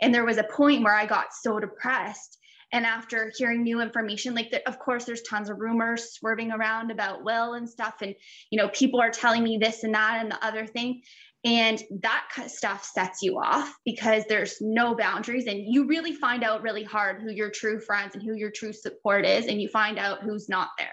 And 0.00 0.14
there 0.14 0.24
was 0.24 0.38
a 0.38 0.44
point 0.44 0.82
where 0.82 0.94
I 0.94 1.06
got 1.06 1.32
so 1.32 1.58
depressed 1.58 2.38
and 2.72 2.84
after 2.84 3.32
hearing 3.36 3.62
new 3.62 3.80
information 3.80 4.34
like 4.34 4.50
the, 4.50 4.66
of 4.68 4.78
course 4.78 5.04
there's 5.04 5.22
tons 5.22 5.48
of 5.48 5.58
rumors 5.60 6.12
swerving 6.14 6.50
around 6.50 6.90
about 6.90 7.22
will 7.22 7.54
and 7.54 7.68
stuff 7.68 7.94
and 8.02 8.14
you 8.50 8.60
know 8.60 8.68
people 8.70 9.00
are 9.00 9.10
telling 9.10 9.44
me 9.44 9.56
this 9.56 9.84
and 9.84 9.94
that 9.94 10.18
and 10.20 10.30
the 10.30 10.44
other 10.44 10.66
thing 10.66 11.00
and 11.46 11.80
that 12.02 12.26
stuff 12.48 12.84
sets 12.84 13.22
you 13.22 13.38
off 13.38 13.72
because 13.84 14.24
there's 14.28 14.56
no 14.60 14.96
boundaries. 14.96 15.46
And 15.46 15.62
you 15.64 15.86
really 15.86 16.12
find 16.12 16.42
out 16.42 16.60
really 16.60 16.82
hard 16.82 17.22
who 17.22 17.30
your 17.30 17.50
true 17.50 17.78
friends 17.78 18.14
and 18.14 18.22
who 18.22 18.34
your 18.34 18.50
true 18.50 18.72
support 18.72 19.24
is. 19.24 19.46
And 19.46 19.62
you 19.62 19.68
find 19.68 19.96
out 19.96 20.24
who's 20.24 20.48
not 20.48 20.70
there. 20.76 20.88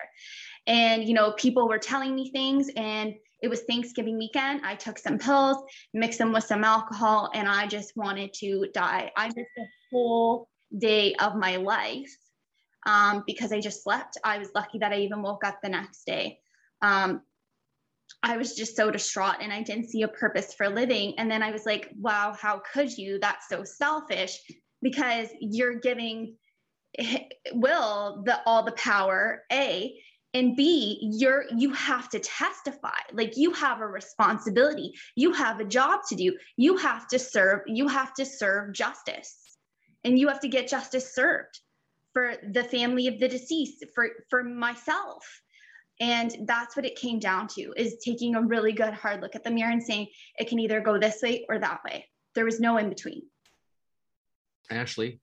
And, 0.67 1.07
you 1.07 1.15
know, 1.15 1.31
people 1.37 1.67
were 1.67 1.79
telling 1.79 2.13
me 2.13 2.29
things 2.29 2.69
and 2.75 3.15
it 3.43 3.49
was 3.49 3.61
Thanksgiving 3.63 4.17
weekend. 4.17 4.61
I 4.63 4.73
took 4.75 4.97
some 4.97 5.19
pills, 5.19 5.57
mixed 5.93 6.17
them 6.17 6.31
with 6.31 6.45
some 6.45 6.63
alcohol, 6.63 7.29
and 7.33 7.47
I 7.47 7.67
just 7.67 7.91
wanted 7.95 8.33
to 8.35 8.67
die. 8.73 9.11
I 9.17 9.27
missed 9.27 9.57
a 9.57 9.65
whole 9.91 10.47
day 10.75 11.13
of 11.15 11.35
my 11.35 11.57
life 11.57 12.09
um, 12.85 13.23
because 13.27 13.51
I 13.51 13.59
just 13.59 13.83
slept. 13.83 14.17
I 14.23 14.37
was 14.37 14.49
lucky 14.55 14.79
that 14.79 14.93
I 14.93 14.99
even 14.99 15.21
woke 15.21 15.43
up 15.43 15.59
the 15.61 15.67
next 15.67 16.05
day. 16.05 16.39
Um, 16.81 17.21
I 18.23 18.37
was 18.37 18.55
just 18.55 18.77
so 18.77 18.89
distraught 18.89 19.37
and 19.41 19.51
I 19.51 19.61
didn't 19.61 19.89
see 19.89 20.03
a 20.03 20.07
purpose 20.07 20.53
for 20.53 20.69
living. 20.69 21.15
And 21.17 21.29
then 21.29 21.43
I 21.43 21.51
was 21.51 21.65
like, 21.65 21.89
wow, 21.99 22.33
how 22.39 22.61
could 22.71 22.97
you? 22.97 23.19
That's 23.19 23.49
so 23.49 23.65
selfish 23.65 24.39
because 24.81 25.27
you're 25.41 25.75
giving 25.75 26.35
Will 27.53 28.23
the 28.23 28.39
all 28.45 28.63
the 28.63 28.71
power, 28.73 29.43
A, 29.51 29.99
and 30.33 30.55
B, 30.55 30.99
you're 31.01 31.45
you 31.55 31.71
have 31.73 32.09
to 32.09 32.19
testify. 32.19 32.97
Like 33.13 33.37
you 33.37 33.51
have 33.53 33.81
a 33.81 33.87
responsibility. 33.87 34.93
You 35.15 35.31
have 35.33 35.59
a 35.59 35.65
job 35.65 36.01
to 36.09 36.15
do. 36.15 36.35
You 36.57 36.77
have 36.77 37.07
to 37.09 37.19
serve, 37.19 37.61
you 37.67 37.87
have 37.87 38.13
to 38.15 38.25
serve 38.25 38.73
justice. 38.73 39.39
And 40.03 40.19
you 40.19 40.27
have 40.27 40.41
to 40.41 40.49
get 40.49 40.67
justice 40.67 41.15
served 41.15 41.59
for 42.11 42.33
the 42.51 42.63
family 42.63 43.07
of 43.07 43.19
the 43.19 43.27
deceased, 43.27 43.85
for 43.95 44.09
for 44.29 44.43
myself 44.43 45.23
and 45.99 46.35
that's 46.47 46.75
what 46.75 46.85
it 46.85 46.95
came 46.95 47.19
down 47.19 47.47
to 47.47 47.73
is 47.77 47.97
taking 48.03 48.35
a 48.35 48.41
really 48.41 48.71
good 48.71 48.93
hard 48.93 49.21
look 49.21 49.35
at 49.35 49.43
the 49.43 49.51
mirror 49.51 49.71
and 49.71 49.83
saying 49.83 50.07
it 50.37 50.47
can 50.47 50.59
either 50.59 50.81
go 50.81 50.97
this 50.97 51.21
way 51.21 51.45
or 51.47 51.59
that 51.59 51.81
way. 51.85 52.09
There 52.35 52.45
was 52.45 52.59
no 52.59 52.77
in 52.77 52.89
between. 52.89 53.21
Ashley, 54.71 55.19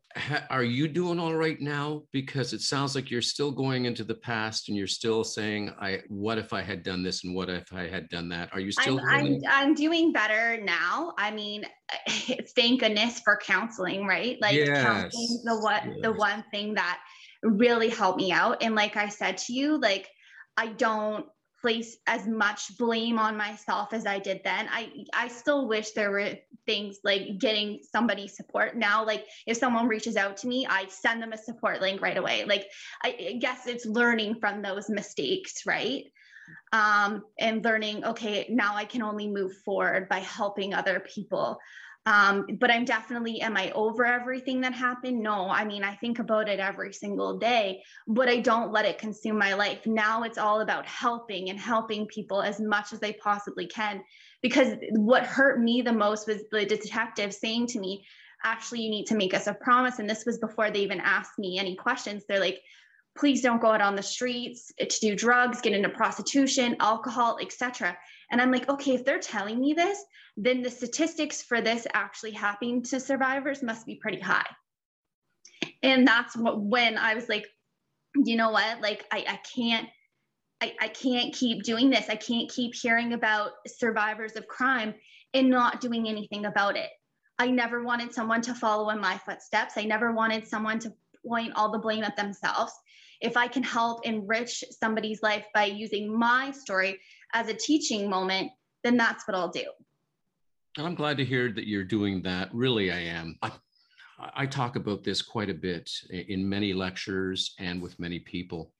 are 0.50 0.62
you 0.62 0.86
doing 0.88 1.18
all 1.18 1.34
right 1.34 1.60
now? 1.60 2.02
Because 2.12 2.52
it 2.52 2.60
sounds 2.60 2.94
like 2.94 3.10
you're 3.10 3.22
still 3.22 3.50
going 3.50 3.84
into 3.84 4.04
the 4.04 4.14
past 4.14 4.68
and 4.68 4.76
you're 4.76 4.86
still 4.86 5.24
saying, 5.24 5.72
"I 5.80 6.02
what 6.08 6.38
if 6.38 6.52
I 6.52 6.62
had 6.62 6.82
done 6.82 7.02
this 7.02 7.24
and 7.24 7.34
what 7.34 7.48
if 7.48 7.72
I 7.72 7.88
had 7.88 8.08
done 8.08 8.28
that?" 8.30 8.50
Are 8.52 8.60
you 8.60 8.72
still? 8.72 9.00
I'm 9.00 9.26
I'm, 9.26 9.40
I'm, 9.48 9.74
doing 9.74 10.12
better 10.12 10.60
now. 10.62 11.14
I 11.16 11.30
mean, 11.30 11.64
thank 12.54 12.80
goodness 12.80 13.20
for 13.20 13.38
counseling, 13.42 14.06
right? 14.06 14.36
Like 14.40 14.54
yes. 14.54 14.82
counseling 14.82 15.40
the 15.44 15.58
what 15.60 15.84
yes. 15.86 15.96
the 16.02 16.12
one 16.12 16.44
thing 16.50 16.74
that 16.74 17.00
really 17.42 17.88
helped 17.88 18.18
me 18.18 18.32
out. 18.32 18.62
And 18.62 18.74
like 18.74 18.96
I 18.96 19.08
said 19.08 19.38
to 19.38 19.52
you, 19.52 19.78
like 19.78 20.08
I 20.56 20.66
don't 20.68 21.26
place 21.60 21.96
as 22.06 22.26
much 22.26 22.76
blame 22.78 23.18
on 23.18 23.36
myself 23.36 23.92
as 23.92 24.06
I 24.06 24.18
did 24.18 24.40
then. 24.44 24.68
I 24.70 25.04
I 25.14 25.28
still 25.28 25.68
wish 25.68 25.90
there 25.90 26.10
were 26.10 26.34
things 26.66 26.98
like 27.04 27.38
getting 27.38 27.80
somebody 27.90 28.28
support 28.28 28.76
now. 28.76 29.04
Like 29.04 29.26
if 29.46 29.56
someone 29.56 29.88
reaches 29.88 30.16
out 30.16 30.36
to 30.38 30.48
me, 30.48 30.66
I 30.66 30.86
send 30.86 31.22
them 31.22 31.32
a 31.32 31.38
support 31.38 31.80
link 31.80 32.00
right 32.00 32.16
away. 32.16 32.44
Like 32.44 32.66
I, 33.02 33.38
guess 33.40 33.66
it's 33.66 33.86
learning 33.86 34.36
from 34.36 34.62
those 34.62 34.88
mistakes, 34.88 35.66
right? 35.66 36.04
Um, 36.72 37.24
and 37.38 37.64
learning, 37.64 38.04
okay, 38.04 38.46
now 38.50 38.76
I 38.76 38.84
can 38.84 39.02
only 39.02 39.28
move 39.28 39.52
forward 39.64 40.08
by 40.08 40.18
helping 40.18 40.74
other 40.74 41.00
people. 41.00 41.58
Um, 42.06 42.46
but 42.58 42.70
I'm 42.70 42.86
definitely, 42.86 43.42
am 43.42 43.56
I 43.56 43.70
over 43.72 44.06
everything 44.06 44.62
that 44.62 44.72
happened? 44.72 45.22
No, 45.22 45.48
I 45.50 45.64
mean, 45.64 45.84
I 45.84 45.94
think 45.96 46.18
about 46.18 46.48
it 46.48 46.58
every 46.58 46.94
single 46.94 47.38
day, 47.38 47.82
but 48.08 48.28
I 48.28 48.40
don't 48.40 48.72
let 48.72 48.86
it 48.86 48.98
consume 48.98 49.36
my 49.36 49.52
life. 49.54 49.86
Now 49.86 50.22
it's 50.22 50.38
all 50.38 50.62
about 50.62 50.86
helping 50.86 51.50
and 51.50 51.58
helping 51.58 52.06
people 52.06 52.40
as 52.40 52.58
much 52.58 52.92
as 52.94 53.00
they 53.00 53.12
possibly 53.12 53.66
can. 53.66 54.02
Because 54.40 54.76
what 54.92 55.26
hurt 55.26 55.60
me 55.60 55.82
the 55.82 55.92
most 55.92 56.26
was 56.26 56.42
the 56.50 56.64
detective 56.64 57.34
saying 57.34 57.66
to 57.68 57.78
me, 57.78 58.06
actually, 58.42 58.80
you 58.80 58.90
need 58.90 59.06
to 59.06 59.14
make 59.14 59.34
us 59.34 59.46
a 59.46 59.54
promise. 59.54 59.98
And 59.98 60.08
this 60.08 60.24
was 60.24 60.38
before 60.38 60.70
they 60.70 60.80
even 60.80 61.00
asked 61.00 61.38
me 61.38 61.58
any 61.58 61.76
questions. 61.76 62.24
They're 62.26 62.40
like, 62.40 62.62
please 63.16 63.42
don't 63.42 63.60
go 63.60 63.72
out 63.72 63.82
on 63.82 63.96
the 63.96 64.02
streets 64.02 64.72
to 64.78 65.00
do 65.00 65.14
drugs, 65.14 65.60
get 65.60 65.74
into 65.74 65.90
prostitution, 65.90 66.76
alcohol, 66.80 67.38
etc. 67.42 67.96
And 68.30 68.40
I'm 68.40 68.52
like, 68.52 68.68
okay, 68.68 68.94
if 68.94 69.04
they're 69.04 69.18
telling 69.18 69.60
me 69.60 69.74
this, 69.74 70.02
then 70.36 70.62
the 70.62 70.70
statistics 70.70 71.42
for 71.42 71.60
this 71.60 71.86
actually 71.94 72.32
happening 72.32 72.82
to 72.84 73.00
survivors 73.00 73.62
must 73.62 73.86
be 73.86 73.96
pretty 73.96 74.20
high. 74.20 74.46
And 75.82 76.06
that's 76.06 76.36
what, 76.36 76.60
when 76.60 76.96
I 76.96 77.14
was 77.14 77.28
like, 77.28 77.46
you 78.14 78.36
know 78.36 78.50
what? 78.50 78.80
Like, 78.80 79.04
I, 79.10 79.24
I 79.28 79.40
can't. 79.54 79.88
I, 80.62 80.74
I 80.78 80.88
can't 80.88 81.32
keep 81.32 81.62
doing 81.62 81.88
this. 81.88 82.10
I 82.10 82.16
can't 82.16 82.50
keep 82.50 82.74
hearing 82.74 83.14
about 83.14 83.52
survivors 83.66 84.36
of 84.36 84.46
crime 84.46 84.94
and 85.32 85.48
not 85.48 85.80
doing 85.80 86.06
anything 86.06 86.44
about 86.44 86.76
it. 86.76 86.90
I 87.38 87.46
never 87.46 87.82
wanted 87.82 88.12
someone 88.12 88.42
to 88.42 88.52
follow 88.52 88.90
in 88.90 89.00
my 89.00 89.16
footsteps. 89.16 89.78
I 89.78 89.84
never 89.84 90.12
wanted 90.12 90.46
someone 90.46 90.78
to 90.80 90.92
point 91.26 91.54
all 91.56 91.72
the 91.72 91.78
blame 91.78 92.04
at 92.04 92.14
themselves. 92.14 92.74
If 93.20 93.36
I 93.36 93.48
can 93.48 93.62
help 93.62 94.06
enrich 94.06 94.64
somebody's 94.70 95.22
life 95.22 95.44
by 95.54 95.66
using 95.66 96.16
my 96.16 96.50
story 96.52 96.98
as 97.34 97.48
a 97.48 97.54
teaching 97.54 98.08
moment, 98.08 98.50
then 98.82 98.96
that's 98.96 99.26
what 99.26 99.36
I'll 99.36 99.50
do. 99.50 99.64
I'm 100.78 100.94
glad 100.94 101.16
to 101.18 101.24
hear 101.24 101.52
that 101.52 101.66
you're 101.66 101.84
doing 101.84 102.22
that. 102.22 102.48
Really, 102.54 102.90
I 102.92 103.00
am. 103.00 103.36
I, 103.42 103.50
I 104.34 104.46
talk 104.46 104.76
about 104.76 105.02
this 105.02 105.22
quite 105.22 105.50
a 105.50 105.54
bit 105.54 105.90
in 106.10 106.48
many 106.48 106.72
lectures 106.72 107.54
and 107.58 107.82
with 107.82 107.98
many 107.98 108.20
people. 108.20 108.72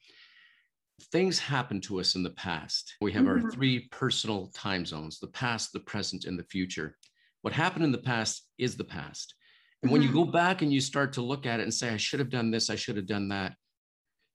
Things 1.12 1.38
happen 1.38 1.80
to 1.82 1.98
us 1.98 2.14
in 2.14 2.22
the 2.22 2.30
past. 2.30 2.94
We 3.00 3.12
have 3.12 3.24
mm-hmm. 3.24 3.46
our 3.46 3.50
three 3.50 3.88
personal 3.90 4.48
time 4.48 4.84
zones 4.84 5.18
the 5.18 5.28
past, 5.28 5.72
the 5.72 5.80
present, 5.80 6.26
and 6.26 6.38
the 6.38 6.44
future. 6.44 6.96
What 7.42 7.54
happened 7.54 7.84
in 7.84 7.92
the 7.92 7.98
past 7.98 8.46
is 8.58 8.76
the 8.76 8.84
past. 8.84 9.34
And 9.82 9.90
when 9.90 10.02
mm-hmm. 10.02 10.14
you 10.14 10.24
go 10.24 10.30
back 10.30 10.60
and 10.60 10.72
you 10.72 10.80
start 10.80 11.14
to 11.14 11.22
look 11.22 11.46
at 11.46 11.58
it 11.58 11.62
and 11.62 11.72
say, 11.72 11.88
I 11.88 11.96
should 11.96 12.20
have 12.20 12.28
done 12.28 12.50
this, 12.50 12.68
I 12.68 12.76
should 12.76 12.96
have 12.96 13.06
done 13.06 13.28
that, 13.28 13.54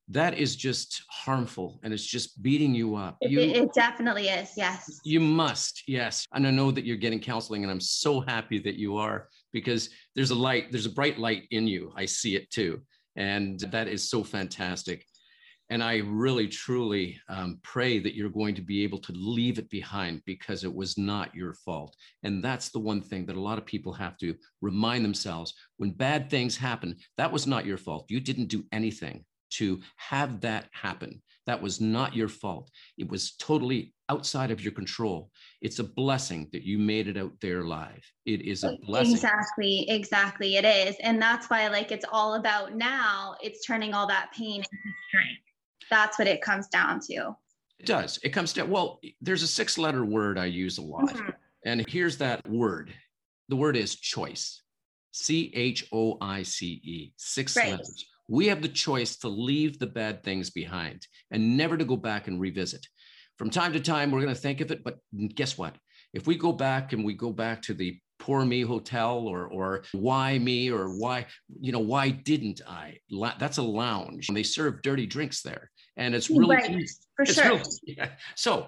that 0.09 0.37
is 0.37 0.55
just 0.55 1.03
harmful 1.09 1.79
and 1.83 1.91
it's 1.93 2.05
just 2.05 2.41
beating 2.43 2.75
you 2.75 2.95
up. 2.95 3.17
You, 3.21 3.39
it, 3.39 3.57
it, 3.57 3.73
definitely 3.73 4.27
is. 4.27 4.51
Yes. 4.55 4.99
You 5.03 5.19
must. 5.19 5.83
Yes. 5.87 6.25
And 6.33 6.45
I 6.45 6.51
know 6.51 6.71
that 6.71 6.85
you're 6.85 6.97
getting 6.97 7.19
counseling 7.19 7.63
and 7.63 7.71
I'm 7.71 7.79
so 7.79 8.19
happy 8.19 8.59
that 8.59 8.75
you 8.75 8.97
are 8.97 9.29
because 9.51 9.89
there's 10.15 10.31
a 10.31 10.35
light, 10.35 10.71
there's 10.71 10.85
a 10.85 10.91
bright 10.91 11.17
light 11.17 11.43
in 11.51 11.67
you. 11.67 11.91
I 11.95 12.05
see 12.05 12.35
it 12.35 12.51
too. 12.51 12.81
And 13.15 13.59
that 13.71 13.87
is 13.87 14.07
so 14.07 14.23
fantastic. 14.23 15.05
And 15.71 15.81
I 15.81 15.97
really, 16.05 16.47
truly 16.47 17.19
um, 17.27 17.59
pray 17.63 17.97
that 17.97 18.13
you're 18.13 18.29
going 18.29 18.53
to 18.53 18.61
be 18.61 18.83
able 18.83 18.99
to 18.99 19.13
leave 19.13 19.57
it 19.57 19.67
behind 19.71 20.21
because 20.27 20.63
it 20.63 20.71
was 20.73 20.95
not 20.95 21.33
your 21.33 21.55
fault. 21.55 21.95
And 22.21 22.43
that's 22.43 22.69
the 22.69 22.77
one 22.77 23.01
thing 23.01 23.25
that 23.25 23.35
a 23.35 23.41
lot 23.41 23.57
of 23.57 23.65
people 23.65 23.91
have 23.93 24.15
to 24.19 24.35
remind 24.61 25.03
themselves 25.03 25.55
when 25.77 25.89
bad 25.89 26.29
things 26.29 26.55
happen, 26.55 26.97
that 27.17 27.31
was 27.31 27.47
not 27.47 27.65
your 27.65 27.79
fault. 27.79 28.05
You 28.09 28.19
didn't 28.19 28.49
do 28.49 28.63
anything 28.71 29.25
to 29.57 29.79
have 29.97 30.41
that 30.41 30.69
happen. 30.71 31.21
That 31.45 31.61
was 31.61 31.79
not 31.79 32.15
your 32.15 32.27
fault. 32.27 32.71
It 32.97 33.09
was 33.09 33.35
totally 33.35 33.93
outside 34.09 34.51
of 34.51 34.61
your 34.61 34.71
control. 34.71 35.29
It's 35.61 35.79
a 35.79 35.83
blessing 35.83 36.49
that 36.53 36.63
you 36.63 36.79
made 36.79 37.07
it 37.07 37.17
out 37.17 37.33
there 37.39 37.59
alive. 37.59 38.03
It 38.25 38.41
is 38.41 38.63
a 38.63 38.77
blessing. 38.85 39.13
Exactly, 39.13 39.89
exactly. 39.89 40.55
It 40.55 40.65
is. 40.65 40.95
And 41.03 41.21
that's 41.21 41.49
why, 41.49 41.67
like, 41.67 41.91
it's 41.91 42.05
all 42.11 42.35
about 42.35 42.75
now, 42.75 43.35
it's 43.41 43.65
turning 43.65 43.93
all 43.93 44.07
that 44.07 44.31
pain 44.35 44.57
into 44.57 44.95
strength. 45.07 45.41
That's 45.89 46.17
what 46.17 46.27
it 46.27 46.41
comes 46.41 46.67
down 46.67 46.99
to. 47.11 47.35
It 47.79 47.85
does. 47.85 48.19
It 48.23 48.29
comes 48.29 48.53
down, 48.53 48.69
well, 48.69 48.99
there's 49.21 49.43
a 49.43 49.47
six 49.47 49.77
letter 49.77 50.03
word 50.03 50.39
I 50.39 50.45
use 50.45 50.79
a 50.79 50.81
lot. 50.81 51.09
Mm-hmm. 51.09 51.29
And 51.65 51.85
here's 51.87 52.17
that 52.17 52.47
word 52.47 52.93
the 53.49 53.55
word 53.55 53.75
is 53.75 53.95
choice. 53.95 54.61
C 55.11 55.51
H 55.53 55.87
O 55.93 56.17
I 56.19 56.43
C 56.43 56.81
E, 56.83 57.13
six 57.17 57.55
right. 57.55 57.71
letters 57.71 58.05
we 58.27 58.47
have 58.47 58.61
the 58.61 58.67
choice 58.67 59.17
to 59.17 59.27
leave 59.27 59.79
the 59.79 59.87
bad 59.87 60.23
things 60.23 60.49
behind 60.49 61.05
and 61.31 61.57
never 61.57 61.77
to 61.77 61.85
go 61.85 61.97
back 61.97 62.27
and 62.27 62.39
revisit. 62.39 62.85
From 63.37 63.49
time 63.49 63.73
to 63.73 63.79
time, 63.79 64.11
we're 64.11 64.21
going 64.21 64.33
to 64.33 64.39
think 64.39 64.61
of 64.61 64.71
it, 64.71 64.83
but 64.83 64.97
guess 65.35 65.57
what? 65.57 65.75
If 66.13 66.25
we 66.25 66.35
go 66.35 66.53
back 66.53 66.93
and 66.93 67.03
we 67.03 67.13
go 67.13 67.31
back 67.31 67.61
to 67.63 67.73
the 67.73 67.99
poor 68.19 68.45
me 68.45 68.61
hotel 68.61 69.27
or 69.27 69.47
or 69.47 69.83
why 69.91 70.39
me 70.39 70.71
or 70.71 70.97
why 70.97 71.25
you 71.59 71.71
know 71.73 71.79
why 71.79 72.09
didn't 72.09 72.61
i 72.65 72.97
that's 73.37 73.57
a 73.57 73.61
lounge 73.61 74.29
and 74.29 74.37
they 74.37 74.41
serve 74.43 74.81
dirty 74.81 75.05
drinks 75.05 75.41
there 75.41 75.69
and 75.97 76.15
it's 76.15 76.29
really 76.29 76.55
right. 76.55 76.89
for 77.15 77.23
it's 77.23 77.33
sure 77.33 77.61
yeah. 77.83 78.09
so 78.35 78.67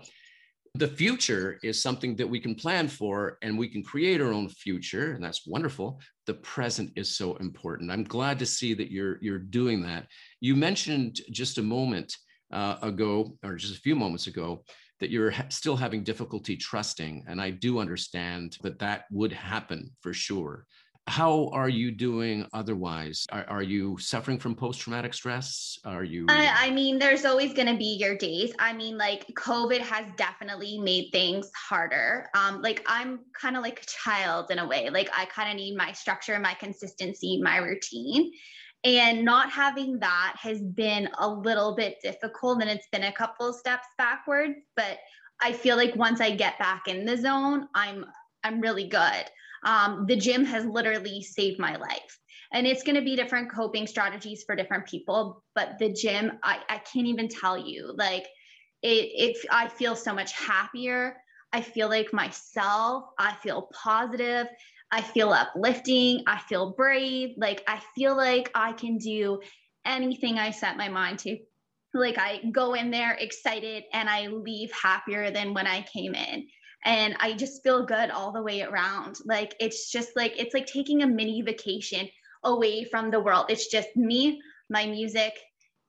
the 0.78 0.88
future 0.88 1.60
is 1.64 1.82
something 1.82 2.16
that 2.16 2.28
we 2.28 2.40
can 2.40 2.56
plan 2.56 2.88
for 2.88 3.38
and 3.42 3.58
we 3.58 3.68
can 3.68 3.84
create 3.84 4.22
our 4.22 4.34
own 4.34 4.50
future 4.50 5.14
and 5.14 5.24
that's 5.24 5.48
wonderful. 5.48 6.00
The 6.26 6.36
present 6.36 6.92
is 6.96 7.16
so 7.16 7.36
important. 7.38 7.92
I'm 7.92 8.04
glad 8.04 8.40
to 8.40 8.46
see 8.46 8.74
that 8.74 8.92
you're 8.92 9.18
you're 9.22 9.40
doing 9.40 9.82
that. 9.84 10.08
You 10.40 10.56
mentioned 10.56 11.22
just 11.32 11.58
a 11.58 11.64
moment 11.64 12.16
uh, 12.52 12.78
ago 12.82 13.38
or 13.44 13.56
just 13.56 13.76
a 13.76 13.82
few 13.82 13.96
moments 13.96 14.28
ago 14.28 14.64
that 15.00 15.10
you're 15.10 15.32
ha- 15.32 15.46
still 15.50 15.76
having 15.76 16.04
difficulty 16.04 16.56
trusting 16.56 17.24
and 17.28 17.42
i 17.42 17.50
do 17.50 17.80
understand 17.80 18.58
that 18.64 18.80
that 18.80 19.04
would 19.12 19.34
happen 19.34 19.90
for 20.02 20.14
sure 20.14 20.66
how 21.08 21.48
are 21.54 21.70
you 21.70 21.90
doing 21.90 22.46
otherwise? 22.52 23.26
Are, 23.32 23.46
are 23.48 23.62
you 23.62 23.98
suffering 23.98 24.38
from 24.38 24.56
post-traumatic 24.56 25.14
stress? 25.14 25.80
Are 25.86 26.04
you 26.04 26.26
I, 26.28 26.68
I 26.68 26.72
mean 26.72 27.00
there's 27.00 27.24
always 27.24 27.54
going 27.54 27.68
to 27.68 27.78
be 27.78 27.96
your 27.98 28.18
days. 28.18 28.54
I 28.60 28.74
mean 28.74 28.98
like 28.98 29.26
covid 29.36 29.80
has 29.80 30.06
definitely 30.18 30.78
made 30.80 31.10
things 31.12 31.50
harder. 31.56 32.28
Um 32.36 32.62
like 32.62 32.84
i'm 32.88 33.20
kind 33.40 33.56
of 33.56 33.64
like 33.64 33.82
a 33.82 33.86
child 33.86 34.52
in 34.52 34.60
a 34.60 34.68
way. 34.68 34.90
Like 34.90 35.10
i 35.18 35.26
kind 35.26 35.50
of 35.50 35.56
need 35.56 35.78
my 35.78 35.94
structure 35.94 36.38
my 36.40 36.54
consistency 36.54 37.42
my 37.42 37.58
routine. 37.58 38.34
And 38.84 39.26
not 39.26 39.50
having 39.50 40.00
that 40.00 40.36
has 40.40 40.62
been 40.62 41.10
a 41.18 41.28
little 41.28 41.76
bit 41.76 41.98
difficult 42.04 42.62
and 42.62 42.70
it's 42.70 42.88
been 42.92 43.06
a 43.06 43.12
couple 43.12 43.52
steps 43.54 43.88
backwards 43.98 44.60
but 44.76 45.00
i 45.42 45.52
feel 45.52 45.76
like 45.76 45.96
once 45.96 46.22
i 46.22 46.30
get 46.30 46.60
back 46.60 46.88
in 46.88 47.04
the 47.04 47.18
zone 47.18 47.68
i'm 47.74 48.06
i'm 48.44 48.62
really 48.62 48.88
good 48.88 49.26
um, 49.64 50.06
the 50.08 50.16
gym 50.16 50.46
has 50.46 50.66
literally 50.66 51.22
saved 51.22 51.60
my 51.60 51.76
life. 51.76 52.20
And 52.54 52.66
it's 52.66 52.84
going 52.84 52.96
to 52.96 53.02
be 53.02 53.16
different 53.16 53.52
coping 53.52 53.88
strategies 53.88 54.44
for 54.46 54.56
different 54.56 54.86
people. 54.86 55.44
But 55.54 55.78
the 55.80 55.92
gym, 55.92 56.34
I, 56.44 56.60
I 56.70 56.78
can't 56.78 57.08
even 57.08 57.28
tell 57.28 57.58
you, 57.58 57.94
like, 57.98 58.26
it, 58.82 59.36
it, 59.36 59.38
I 59.52 59.68
feel 59.68 59.96
so 59.96 60.14
much 60.14 60.32
happier. 60.34 61.18
I 61.52 61.62
feel 61.62 61.90
like 61.90 62.14
myself. 62.14 63.06
I 63.20 63.34
feel 63.44 63.70
positive. 63.74 64.48
I 64.92 65.02
feel 65.02 65.32
uplifting. 65.32 66.24
I 66.28 66.40
feel 66.40 66.74
brave. 66.74 67.36
Like, 67.38 67.64
I 67.68 67.82
feel 67.96 68.16
like 68.16 68.50
I 68.56 68.72
can 68.74 68.98
do 68.98 69.42
anything 69.86 70.40
I 70.40 70.52
set 70.52 70.78
my 70.78 70.88
mind 70.88 71.20
to. 71.20 71.38
Like, 71.94 72.18
I 72.18 72.42
go 72.52 72.76
in 72.76 72.92
there 72.92 73.14
excited 73.14 73.84
and 73.92 74.10
I 74.10 74.28
leave 74.28 74.72
happier 74.72 75.32
than 75.32 75.54
when 75.54 75.68
I 75.68 75.82
came 75.82 76.16
in 76.16 76.48
and 76.86 77.16
I 77.20 77.34
just 77.34 77.64
feel 77.64 77.86
good 77.86 78.10
all 78.12 78.32
the 78.32 78.42
way 78.42 78.62
around. 78.62 79.18
Like 79.26 79.56
it's 79.60 79.92
just 79.92 80.16
like 80.16 80.40
it's 80.40 80.54
like 80.54 80.68
taking 80.68 81.04
a 81.04 81.08
mini 81.08 81.42
vacation 81.42 82.08
away 82.44 82.86
from 82.86 83.12
the 83.12 83.20
world. 83.20 83.48
It's 83.50 83.68
just 83.68 83.96
me, 83.96 84.42
my 84.70 84.86
music, 84.86 85.34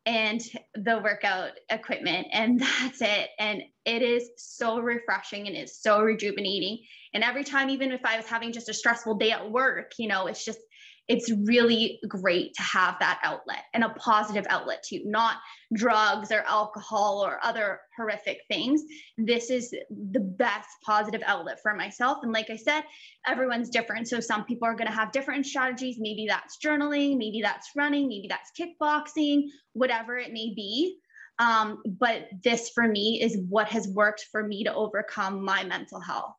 and 0.07 0.41
the 0.75 1.01
workout 1.05 1.53
equipment, 1.71 2.29
and 2.33 2.61
that's 2.81 3.03
it. 3.03 3.31
And 3.39 3.63
it 3.85 4.03
is 4.03 4.31
so 4.37 4.81
refreshing 4.81 5.47
and 5.47 5.57
it's 5.57 5.83
so 5.83 6.01
rejuvenating. 6.01 6.79
And 7.15 7.23
every 7.23 7.45
time, 7.45 7.71
even 7.71 7.93
if 7.93 8.05
I 8.05 8.17
was 8.17 8.27
having 8.27 8.53
just 8.53 8.69
a 8.69 8.75
stressful 8.75 9.17
day 9.17 9.31
at 9.31 9.51
work, 9.51 9.93
you 9.99 10.09
know, 10.09 10.27
it's 10.27 10.45
just 10.45 10.61
it's 11.09 11.33
really 11.45 11.99
great 12.07 12.55
to 12.55 12.63
have 12.63 12.97
that 13.01 13.19
outlet 13.25 13.65
and 13.73 13.83
a 13.83 13.89
positive 13.91 14.47
outlet 14.51 14.85
too, 14.87 15.01
not 15.07 15.37
drugs 15.75 16.31
or 16.31 16.45
alcohol 16.47 17.25
or 17.25 17.41
other 17.43 17.81
horrific 17.97 18.41
things. 18.49 18.83
This 19.17 19.51
is 19.51 19.71
the 19.91 20.21
best 20.21 20.69
positive 20.85 21.23
outlet 21.25 21.61
for 21.63 21.75
myself. 21.75 22.19
And 22.23 22.33
like 22.33 22.51
I 22.51 22.57
said, 22.57 22.83
everyone's 23.27 23.71
different. 23.71 24.09
So 24.09 24.21
some 24.21 24.45
people 24.45 24.69
are 24.69 24.75
going 24.75 24.91
to 24.91 24.95
have 24.95 25.11
different 25.11 25.47
strategies. 25.47 25.97
Maybe 25.99 26.27
that's 26.29 26.59
journaling, 26.65 27.17
maybe 27.17 27.41
that's 27.43 27.71
running, 27.75 28.07
maybe 28.09 28.29
that's 28.29 28.53
kickboxing, 28.59 29.45
whatever 29.73 30.19
it 30.19 30.33
may 30.33 30.53
be. 30.55 30.99
Um, 31.39 31.83
but 31.87 32.29
this 32.45 32.71
for 32.75 32.87
me 32.87 33.21
is 33.23 33.39
what 33.49 33.69
has 33.69 33.89
worked 33.89 34.27
for 34.31 34.43
me 34.43 34.65
to 34.65 34.75
overcome 34.75 35.43
my 35.43 35.65
mental 35.65 36.01
health. 36.01 36.35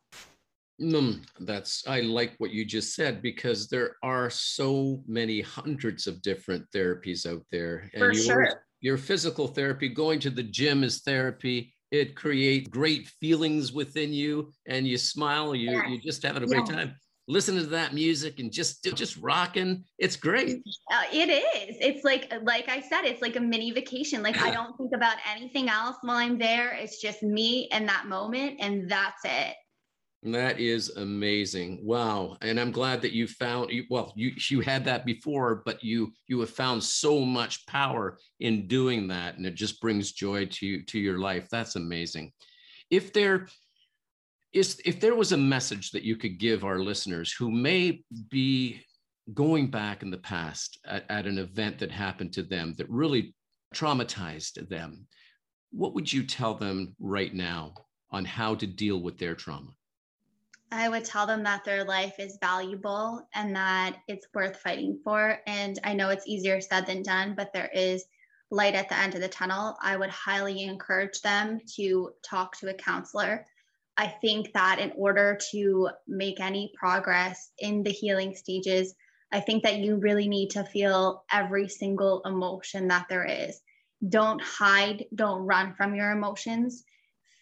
Mm, 0.81 1.25
that's 1.41 1.83
I 1.87 2.01
like 2.01 2.33
what 2.37 2.51
you 2.51 2.63
just 2.63 2.95
said 2.95 3.21
because 3.21 3.67
there 3.67 3.97
are 4.01 4.29
so 4.29 5.03
many 5.07 5.41
hundreds 5.41 6.07
of 6.07 6.21
different 6.21 6.65
therapies 6.73 7.25
out 7.25 7.43
there. 7.51 7.89
And 7.93 7.99
For 7.99 8.13
your, 8.13 8.23
sure. 8.23 8.63
your 8.79 8.97
physical 8.97 9.47
therapy, 9.47 9.89
going 9.89 10.19
to 10.21 10.29
the 10.29 10.43
gym 10.43 10.83
is 10.83 11.01
therapy. 11.01 11.73
It 11.91 12.15
creates 12.15 12.69
great 12.69 13.07
feelings 13.19 13.73
within 13.73 14.13
you, 14.13 14.51
and 14.67 14.87
you 14.87 14.97
smile. 14.97 15.55
You 15.55 15.71
yes. 15.71 15.85
you 15.89 15.99
just 15.99 16.23
having 16.23 16.43
a 16.43 16.47
great 16.47 16.65
time. 16.65 16.95
Listen 17.27 17.55
to 17.57 17.65
that 17.67 17.93
music 17.93 18.39
and 18.39 18.51
just 18.51 18.83
just 18.95 19.17
rocking. 19.17 19.83
It's 19.97 20.15
great. 20.15 20.61
Uh, 20.91 21.03
it 21.11 21.29
is. 21.29 21.77
It's 21.79 22.03
like 22.03 22.31
like 22.43 22.69
I 22.69 22.79
said, 22.79 23.05
it's 23.05 23.21
like 23.21 23.35
a 23.35 23.41
mini 23.41 23.71
vacation. 23.71 24.21
Like 24.21 24.39
I 24.39 24.51
don't 24.53 24.77
think 24.77 24.91
about 24.93 25.17
anything 25.29 25.67
else 25.67 25.97
while 26.01 26.17
I'm 26.17 26.37
there. 26.37 26.73
It's 26.73 27.01
just 27.01 27.23
me 27.23 27.67
and 27.71 27.89
that 27.89 28.05
moment, 28.05 28.57
and 28.59 28.89
that's 28.89 29.21
it. 29.25 29.55
That 30.23 30.59
is 30.59 30.89
amazing. 30.97 31.79
Wow. 31.81 32.35
And 32.41 32.59
I'm 32.59 32.71
glad 32.71 33.01
that 33.03 33.13
you 33.13 33.25
found 33.25 33.71
well, 33.89 34.11
you 34.17 34.33
you 34.49 34.59
had 34.59 34.83
that 34.85 35.05
before, 35.05 35.61
but 35.65 35.81
you 35.81 36.11
you 36.27 36.39
have 36.41 36.49
found 36.49 36.83
so 36.83 37.21
much 37.21 37.65
power 37.67 38.17
in 38.41 38.67
doing 38.67 39.07
that 39.07 39.37
and 39.37 39.45
it 39.45 39.55
just 39.55 39.79
brings 39.79 40.11
joy 40.11 40.45
to 40.45 40.83
to 40.83 40.99
your 40.99 41.19
life. 41.19 41.47
That's 41.49 41.77
amazing. 41.77 42.33
If 42.89 43.13
there 43.13 43.47
is 44.51 44.81
if 44.83 44.99
there 44.99 45.15
was 45.15 45.31
a 45.31 45.37
message 45.37 45.91
that 45.91 46.03
you 46.03 46.17
could 46.17 46.37
give 46.37 46.65
our 46.65 46.79
listeners 46.79 47.31
who 47.31 47.49
may 47.49 48.03
be 48.29 48.81
going 49.33 49.69
back 49.71 50.03
in 50.03 50.11
the 50.11 50.17
past 50.17 50.79
at, 50.85 51.05
at 51.09 51.27
an 51.27 51.37
event 51.37 51.79
that 51.79 51.91
happened 51.91 52.33
to 52.33 52.43
them 52.43 52.75
that 52.77 52.89
really 52.89 53.33
traumatized 53.73 54.67
them, 54.67 55.07
what 55.71 55.93
would 55.93 56.11
you 56.11 56.23
tell 56.23 56.55
them 56.55 56.93
right 56.99 57.33
now 57.33 57.73
on 58.11 58.25
how 58.25 58.55
to 58.55 58.67
deal 58.67 59.01
with 59.01 59.17
their 59.17 59.35
trauma? 59.35 59.69
I 60.71 60.87
would 60.87 61.03
tell 61.03 61.25
them 61.25 61.43
that 61.43 61.65
their 61.65 61.83
life 61.83 62.19
is 62.19 62.37
valuable 62.39 63.27
and 63.33 63.55
that 63.55 63.97
it's 64.07 64.27
worth 64.33 64.57
fighting 64.57 64.99
for. 65.03 65.39
And 65.47 65.79
I 65.83 65.93
know 65.93 66.09
it's 66.09 66.27
easier 66.27 66.61
said 66.61 66.85
than 66.85 67.01
done, 67.01 67.33
but 67.35 67.53
there 67.53 67.71
is 67.73 68.05
light 68.51 68.75
at 68.75 68.87
the 68.87 68.97
end 68.97 69.15
of 69.15 69.21
the 69.21 69.27
tunnel. 69.27 69.75
I 69.81 69.97
would 69.97 70.09
highly 70.09 70.63
encourage 70.63 71.21
them 71.21 71.59
to 71.75 72.11
talk 72.23 72.57
to 72.57 72.69
a 72.69 72.73
counselor. 72.75 73.45
I 73.97 74.07
think 74.07 74.53
that 74.53 74.79
in 74.79 74.93
order 74.95 75.39
to 75.51 75.89
make 76.07 76.39
any 76.39 76.71
progress 76.77 77.51
in 77.57 77.83
the 77.83 77.91
healing 77.91 78.35
stages, 78.35 78.93
I 79.31 79.39
think 79.39 79.63
that 79.63 79.79
you 79.79 79.97
really 79.97 80.27
need 80.27 80.51
to 80.51 80.63
feel 80.63 81.23
every 81.31 81.67
single 81.67 82.21
emotion 82.25 82.87
that 82.87 83.07
there 83.09 83.25
is. 83.25 83.59
Don't 84.07 84.41
hide, 84.41 85.05
don't 85.13 85.45
run 85.45 85.73
from 85.73 85.95
your 85.95 86.11
emotions, 86.11 86.83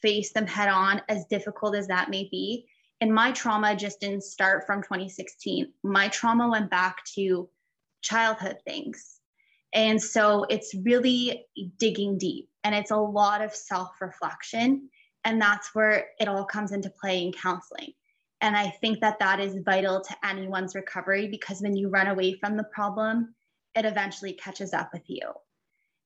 face 0.01 0.31
them 0.31 0.47
head 0.47 0.69
on, 0.69 1.01
as 1.09 1.25
difficult 1.25 1.75
as 1.75 1.87
that 1.87 2.09
may 2.09 2.27
be 2.31 2.67
and 3.01 3.13
my 3.13 3.31
trauma 3.31 3.75
just 3.75 3.99
didn't 3.99 4.23
start 4.23 4.65
from 4.65 4.81
2016 4.81 5.71
my 5.83 6.07
trauma 6.09 6.49
went 6.49 6.69
back 6.69 7.03
to 7.15 7.49
childhood 8.01 8.57
things. 8.65 9.19
And 9.73 10.01
so 10.01 10.45
it's 10.49 10.73
really 10.83 11.45
digging 11.77 12.17
deep 12.17 12.49
and 12.63 12.73
it's 12.73 12.91
a 12.91 12.97
lot 12.97 13.41
of 13.41 13.53
self 13.53 13.99
reflection 14.01 14.89
and 15.25 15.41
that's 15.41 15.75
where 15.75 16.07
it 16.19 16.27
all 16.27 16.45
comes 16.45 16.71
into 16.71 16.89
play 16.89 17.23
in 17.23 17.33
counseling. 17.33 17.91
And 18.39 18.55
i 18.55 18.69
think 18.69 19.01
that 19.01 19.19
that 19.19 19.39
is 19.39 19.63
vital 19.65 20.01
to 20.01 20.15
anyone's 20.25 20.75
recovery 20.75 21.27
because 21.27 21.61
when 21.61 21.75
you 21.75 21.89
run 21.89 22.07
away 22.07 22.33
from 22.39 22.55
the 22.55 22.63
problem 22.63 23.33
it 23.75 23.85
eventually 23.85 24.33
catches 24.33 24.73
up 24.73 24.91
with 24.93 25.03
you. 25.07 25.33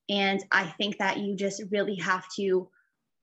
And 0.10 0.44
i 0.52 0.66
think 0.78 0.98
that 0.98 1.20
you 1.20 1.36
just 1.36 1.62
really 1.72 1.96
have 1.96 2.26
to 2.38 2.70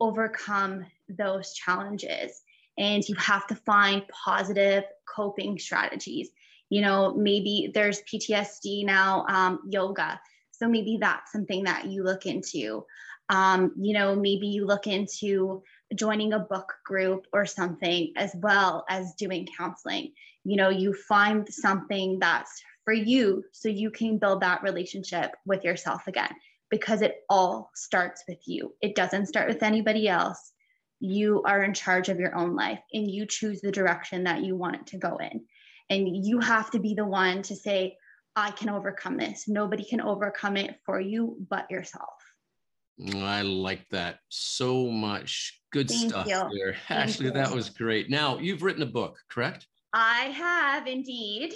overcome 0.01 0.87
those 1.09 1.53
challenges 1.53 2.43
and 2.79 3.07
you 3.09 3.15
have 3.17 3.47
to 3.49 3.55
find 3.55 4.03
positive 4.09 4.85
coping 5.15 5.59
strategies. 5.59 6.31
You 6.71 6.83
know, 6.83 7.15
maybe 7.15 7.71
there's 7.75 8.03
PTSD 8.03 8.85
now, 8.87 9.27
um, 9.29 9.61
yoga. 9.69 10.21
So 10.53 10.69
maybe 10.69 10.99
that's 11.01 11.33
something 11.33 11.65
that 11.65 11.87
you 11.87 12.05
look 12.05 12.25
into. 12.27 12.85
Um, 13.31 13.73
you 13.77 13.95
know, 13.95 14.15
maybe 14.15 14.47
you 14.47 14.65
look 14.65 14.87
into 14.87 15.63
joining 15.95 16.33
a 16.33 16.39
book 16.39 16.73
group 16.85 17.27
or 17.33 17.47
something 17.47 18.13
as 18.17 18.35
well 18.37 18.85
as 18.89 19.15
doing 19.15 19.49
counseling. 19.57 20.13
You 20.45 20.57
know, 20.57 20.69
you 20.69 20.95
find 20.95 21.47
something 21.49 22.19
that's 22.21 22.63
for 22.85 22.95
you 22.95 23.45
so 23.53 23.69
you 23.69 23.91
can 23.91 24.19
build 24.19 24.41
that 24.43 24.63
relationship 24.63 25.33
with 25.45 25.65
yourself 25.65 26.07
again 26.07 26.35
because 26.71 27.03
it 27.03 27.17
all 27.29 27.71
starts 27.75 28.23
with 28.29 28.39
you. 28.47 28.75
It 28.81 28.95
doesn't 28.95 29.27
start 29.27 29.49
with 29.49 29.63
anybody 29.63 30.09
else 30.09 30.53
you 31.01 31.43
are 31.45 31.63
in 31.63 31.75
charge 31.75 32.09
of 32.09 32.19
your 32.19 32.35
own 32.35 32.57
life 32.57 32.81
and 32.93 33.11
you 33.11 33.27
choose 33.27 33.61
the 33.61 33.73
direction 33.73 34.25
that 34.25 34.43
you 34.43 34.57
want 34.57 34.77
it 34.77 34.87
to 34.89 34.99
go 34.99 35.17
in. 35.19 35.45
And 35.91 36.27
you 36.27 36.41
have 36.41 36.71
to 36.73 36.79
be 36.79 36.95
the 36.95 37.05
one 37.05 37.43
to 37.43 37.57
say, 37.57 37.97
I 38.37 38.51
can 38.51 38.69
overcome 38.69 39.17
this. 39.17 39.49
Nobody 39.49 39.85
can 39.85 40.01
overcome 40.01 40.57
it 40.57 40.77
for 40.85 41.01
you 41.01 41.37
but 41.49 41.71
yourself. 41.71 42.09
Mm, 43.01 43.23
I 43.23 43.43
like 43.43 43.89
that 43.91 44.19
so 44.29 44.89
much. 44.89 45.61
Good 45.73 45.89
Thank 45.89 46.11
stuff 46.11 46.27
you. 46.27 46.35
there. 46.35 46.77
Thank 46.89 47.09
Ashley, 47.09 47.27
you. 47.27 47.33
that 47.33 47.51
was 47.51 47.71
great. 47.71 48.11
Now, 48.11 48.39
you've 48.39 48.63
written 48.63 48.83
a 48.83 48.87
book, 48.87 49.19
correct? 49.29 49.67
I 49.93 50.27
have 50.27 50.87
indeed. 50.87 51.55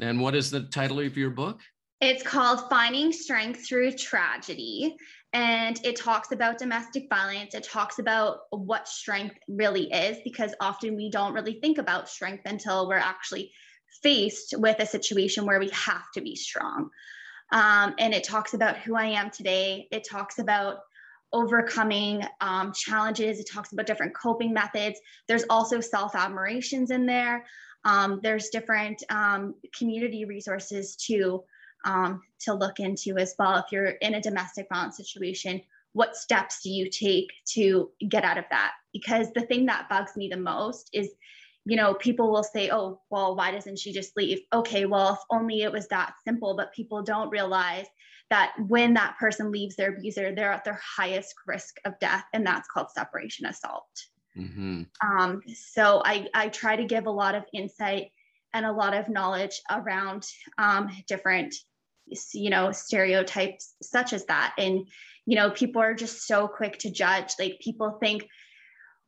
And 0.00 0.20
what 0.20 0.34
is 0.34 0.50
the 0.50 0.62
title 0.62 1.00
of 1.00 1.16
your 1.16 1.30
book? 1.30 1.60
It's 2.06 2.22
called 2.22 2.68
Finding 2.68 3.12
Strength 3.12 3.66
Through 3.66 3.92
Tragedy. 3.92 4.94
And 5.32 5.80
it 5.84 5.96
talks 5.96 6.32
about 6.32 6.58
domestic 6.58 7.06
violence. 7.08 7.54
It 7.54 7.64
talks 7.64 7.98
about 7.98 8.40
what 8.50 8.86
strength 8.86 9.36
really 9.48 9.90
is, 9.90 10.18
because 10.22 10.54
often 10.60 10.96
we 10.96 11.08
don't 11.08 11.32
really 11.32 11.58
think 11.62 11.78
about 11.78 12.10
strength 12.10 12.42
until 12.44 12.86
we're 12.86 12.98
actually 12.98 13.52
faced 14.02 14.54
with 14.58 14.80
a 14.80 14.86
situation 14.86 15.46
where 15.46 15.58
we 15.58 15.70
have 15.70 16.04
to 16.12 16.20
be 16.20 16.36
strong. 16.36 16.90
Um, 17.52 17.94
and 17.98 18.12
it 18.12 18.24
talks 18.24 18.52
about 18.52 18.76
who 18.76 18.94
I 18.96 19.06
am 19.06 19.30
today. 19.30 19.88
It 19.90 20.06
talks 20.06 20.38
about 20.38 20.80
overcoming 21.32 22.22
um, 22.42 22.74
challenges. 22.74 23.40
It 23.40 23.48
talks 23.50 23.72
about 23.72 23.86
different 23.86 24.14
coping 24.14 24.52
methods. 24.52 25.00
There's 25.26 25.44
also 25.48 25.80
self 25.80 26.14
admirations 26.14 26.90
in 26.90 27.06
there. 27.06 27.46
Um, 27.86 28.20
there's 28.22 28.50
different 28.50 29.02
um, 29.08 29.54
community 29.74 30.26
resources 30.26 30.96
too 30.96 31.44
um, 31.84 32.22
to 32.40 32.54
look 32.54 32.80
into 32.80 33.18
as 33.18 33.34
well. 33.38 33.56
If 33.56 33.66
you're 33.72 33.86
in 33.86 34.14
a 34.14 34.20
domestic 34.20 34.66
violence 34.72 34.96
situation, 34.96 35.60
what 35.92 36.16
steps 36.16 36.60
do 36.62 36.70
you 36.70 36.90
take 36.90 37.30
to 37.54 37.90
get 38.08 38.24
out 38.24 38.38
of 38.38 38.44
that? 38.50 38.72
Because 38.92 39.30
the 39.32 39.42
thing 39.42 39.66
that 39.66 39.88
bugs 39.88 40.16
me 40.16 40.28
the 40.28 40.36
most 40.36 40.90
is, 40.92 41.10
you 41.64 41.76
know, 41.76 41.94
people 41.94 42.30
will 42.30 42.42
say, 42.42 42.70
oh, 42.70 43.00
well, 43.10 43.36
why 43.36 43.50
doesn't 43.50 43.78
she 43.78 43.92
just 43.92 44.16
leave? 44.16 44.40
Okay, 44.52 44.86
well, 44.86 45.14
if 45.14 45.18
only 45.30 45.62
it 45.62 45.72
was 45.72 45.88
that 45.88 46.14
simple, 46.26 46.56
but 46.56 46.74
people 46.74 47.02
don't 47.02 47.30
realize 47.30 47.86
that 48.30 48.54
when 48.66 48.94
that 48.94 49.16
person 49.18 49.52
leaves 49.52 49.76
their 49.76 49.94
abuser, 49.94 50.34
they're 50.34 50.52
at 50.52 50.64
their 50.64 50.80
highest 50.96 51.34
risk 51.46 51.76
of 51.84 51.98
death, 52.00 52.24
and 52.32 52.44
that's 52.44 52.68
called 52.68 52.90
separation 52.90 53.46
assault. 53.46 53.86
Mm-hmm. 54.36 54.82
Um, 55.06 55.42
so 55.54 56.02
I, 56.04 56.26
I 56.34 56.48
try 56.48 56.74
to 56.74 56.84
give 56.84 57.06
a 57.06 57.10
lot 57.10 57.34
of 57.34 57.44
insight 57.52 58.10
and 58.52 58.66
a 58.66 58.72
lot 58.72 58.94
of 58.94 59.08
knowledge 59.08 59.60
around 59.70 60.26
um, 60.58 60.90
different, 61.06 61.54
you 62.32 62.50
know, 62.50 62.72
stereotypes 62.72 63.74
such 63.82 64.12
as 64.12 64.24
that. 64.26 64.54
And, 64.58 64.86
you 65.26 65.36
know, 65.36 65.50
people 65.50 65.82
are 65.82 65.94
just 65.94 66.26
so 66.26 66.48
quick 66.48 66.78
to 66.80 66.90
judge. 66.90 67.34
Like 67.38 67.58
people 67.60 67.98
think 68.00 68.26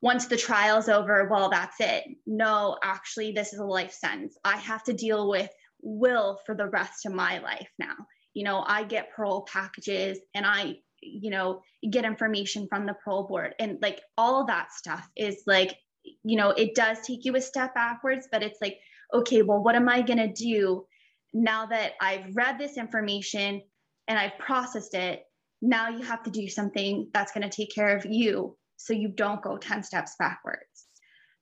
once 0.01 0.27
the 0.27 0.37
trial's 0.37 0.89
over, 0.89 1.29
well, 1.31 1.51
that's 1.51 1.77
it. 1.81 2.05
No, 2.27 2.79
actually, 2.83 3.33
this 3.33 3.53
is 3.53 3.59
a 3.59 3.65
life 3.65 3.93
sentence. 3.93 4.37
I 4.45 4.57
have 4.57 4.85
to 4.85 4.93
deal 4.93 5.29
with 5.29 5.51
will 5.83 6.41
for 6.47 6.55
the 6.55 6.69
rest 6.69 7.07
of 7.07 7.13
my 7.13 7.39
life 7.39 7.69
now. 7.79 7.95
You 8.35 8.45
know, 8.45 8.65
I 8.67 8.85
get 8.85 9.13
parole 9.15 9.47
packages 9.51 10.19
and 10.35 10.45
I 10.45 10.77
you 11.03 11.31
know 11.31 11.63
get 11.91 12.05
information 12.05 12.67
from 12.69 12.87
the 12.87 12.95
parole 13.05 13.27
board 13.27 13.55
and 13.59 13.79
like 13.83 14.01
all 14.17 14.45
that 14.47 14.73
stuff 14.73 15.09
is 15.17 15.43
like 15.47 15.77
you 16.25 16.37
know 16.37 16.51
it 16.51 16.75
does 16.75 16.99
take 17.01 17.25
you 17.25 17.37
a 17.37 17.41
step 17.41 17.75
backwards 17.75 18.29
but 18.33 18.43
it's 18.43 18.59
like 18.61 18.79
okay 19.13 19.43
well 19.43 19.63
what 19.63 19.75
am 19.75 19.89
i 19.89 20.03
going 20.03 20.19
to 20.19 20.33
do 20.33 20.85
now 21.33 21.67
that 21.67 21.93
i've 22.01 22.35
read 22.35 22.59
this 22.59 22.77
information 22.77 23.61
and 24.09 24.19
i've 24.19 24.39
processed 24.39 24.95
it 24.95 25.23
now 25.63 25.89
you 25.89 26.03
have 26.03 26.23
to 26.23 26.31
do 26.31 26.49
something 26.49 27.09
that's 27.13 27.33
going 27.33 27.49
to 27.49 27.55
take 27.55 27.75
care 27.75 27.97
of 27.97 28.07
you 28.07 28.57
so 28.77 28.93
you 28.93 29.09
don't 29.09 29.43
go 29.43 29.57
10 29.57 29.83
steps 29.83 30.15
backwards 30.19 30.87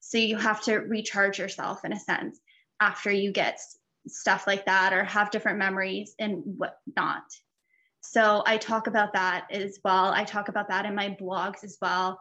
so 0.01 0.18
you 0.18 0.37
have 0.37 0.62
to 0.62 0.77
recharge 0.77 1.38
yourself 1.38 1.85
in 1.85 1.92
a 1.92 2.01
sense 2.01 2.40
after 2.81 3.11
you 3.11 3.33
get 3.33 3.59
stuff 4.07 4.47
like 4.47 4.66
that 4.66 4.92
or 4.92 5.05
have 5.05 5.31
different 5.31 5.59
memories 5.59 6.14
and 6.18 6.42
whatnot 6.44 7.23
so 8.07 8.42
I 8.47 8.59
talk 8.59 8.87
about 8.87 9.14
that 9.14 9.47
as 9.51 9.81
well. 9.83 10.12
I 10.12 10.25
talk 10.25 10.49
about 10.49 10.68
that 10.68 10.85
in 10.85 10.94
my 10.94 11.16
blogs 11.18 11.64
as 11.64 11.79
well. 11.81 12.20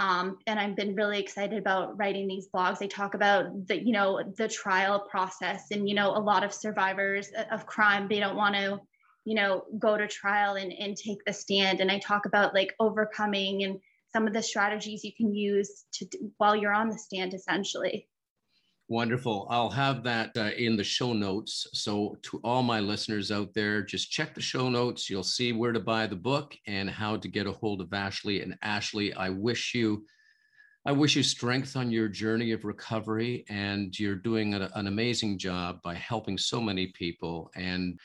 Um, 0.00 0.38
and 0.46 0.58
I've 0.58 0.76
been 0.76 0.94
really 0.94 1.20
excited 1.20 1.58
about 1.58 1.98
writing 1.98 2.26
these 2.26 2.48
blogs. 2.48 2.78
They 2.78 2.88
talk 2.88 3.14
about 3.14 3.66
the, 3.68 3.78
you 3.78 3.92
know, 3.92 4.22
the 4.38 4.48
trial 4.48 4.98
process 4.98 5.66
and, 5.70 5.86
you 5.86 5.94
know, 5.94 6.16
a 6.16 6.18
lot 6.18 6.42
of 6.42 6.54
survivors 6.54 7.30
of 7.52 7.66
crime, 7.66 8.08
they 8.08 8.18
don't 8.18 8.34
want 8.36 8.54
to, 8.54 8.80
you 9.26 9.34
know, 9.34 9.64
go 9.78 9.98
to 9.98 10.08
trial 10.08 10.54
and, 10.54 10.72
and 10.72 10.96
take 10.96 11.18
the 11.26 11.34
stand. 11.34 11.80
And 11.80 11.90
I 11.92 11.98
talk 11.98 12.24
about 12.24 12.54
like 12.54 12.74
overcoming 12.80 13.62
and 13.64 13.78
some 14.10 14.26
of 14.26 14.32
the 14.32 14.42
strategies 14.42 15.04
you 15.04 15.12
can 15.14 15.34
use 15.34 15.84
to 15.92 16.06
while 16.38 16.56
you're 16.56 16.72
on 16.72 16.88
the 16.88 16.98
stand 16.98 17.34
essentially. 17.34 18.08
Wonderful. 18.90 19.46
I'll 19.48 19.70
have 19.70 20.02
that 20.02 20.36
uh, 20.36 20.50
in 20.58 20.76
the 20.76 20.82
show 20.82 21.12
notes. 21.12 21.68
So, 21.74 22.16
to 22.22 22.40
all 22.42 22.64
my 22.64 22.80
listeners 22.80 23.30
out 23.30 23.54
there, 23.54 23.82
just 23.82 24.10
check 24.10 24.34
the 24.34 24.40
show 24.40 24.68
notes. 24.68 25.08
You'll 25.08 25.22
see 25.22 25.52
where 25.52 25.70
to 25.70 25.78
buy 25.78 26.08
the 26.08 26.16
book 26.16 26.56
and 26.66 26.90
how 26.90 27.16
to 27.18 27.28
get 27.28 27.46
a 27.46 27.52
hold 27.52 27.80
of 27.80 27.92
Ashley. 27.92 28.42
And 28.42 28.58
Ashley, 28.62 29.14
I 29.14 29.28
wish 29.28 29.76
you, 29.76 30.04
I 30.84 30.90
wish 30.90 31.14
you 31.14 31.22
strength 31.22 31.76
on 31.76 31.92
your 31.92 32.08
journey 32.08 32.50
of 32.50 32.64
recovery. 32.64 33.44
And 33.48 33.96
you're 33.96 34.16
doing 34.16 34.54
an 34.54 34.88
amazing 34.88 35.38
job 35.38 35.80
by 35.84 35.94
helping 35.94 36.36
so 36.36 36.60
many 36.60 36.88
people. 36.88 37.52
And 37.54 37.96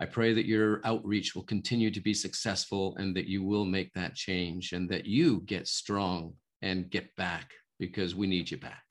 I 0.00 0.06
pray 0.06 0.32
that 0.32 0.46
your 0.46 0.80
outreach 0.86 1.34
will 1.34 1.44
continue 1.44 1.90
to 1.90 2.00
be 2.00 2.14
successful 2.14 2.96
and 2.96 3.14
that 3.14 3.26
you 3.26 3.42
will 3.42 3.66
make 3.66 3.92
that 3.92 4.14
change 4.14 4.72
and 4.72 4.88
that 4.88 5.04
you 5.04 5.42
get 5.44 5.68
strong 5.68 6.32
and 6.62 6.88
get 6.88 7.14
back 7.16 7.52
because 7.78 8.14
we 8.14 8.26
need 8.26 8.50
you 8.50 8.56
back. 8.56 8.87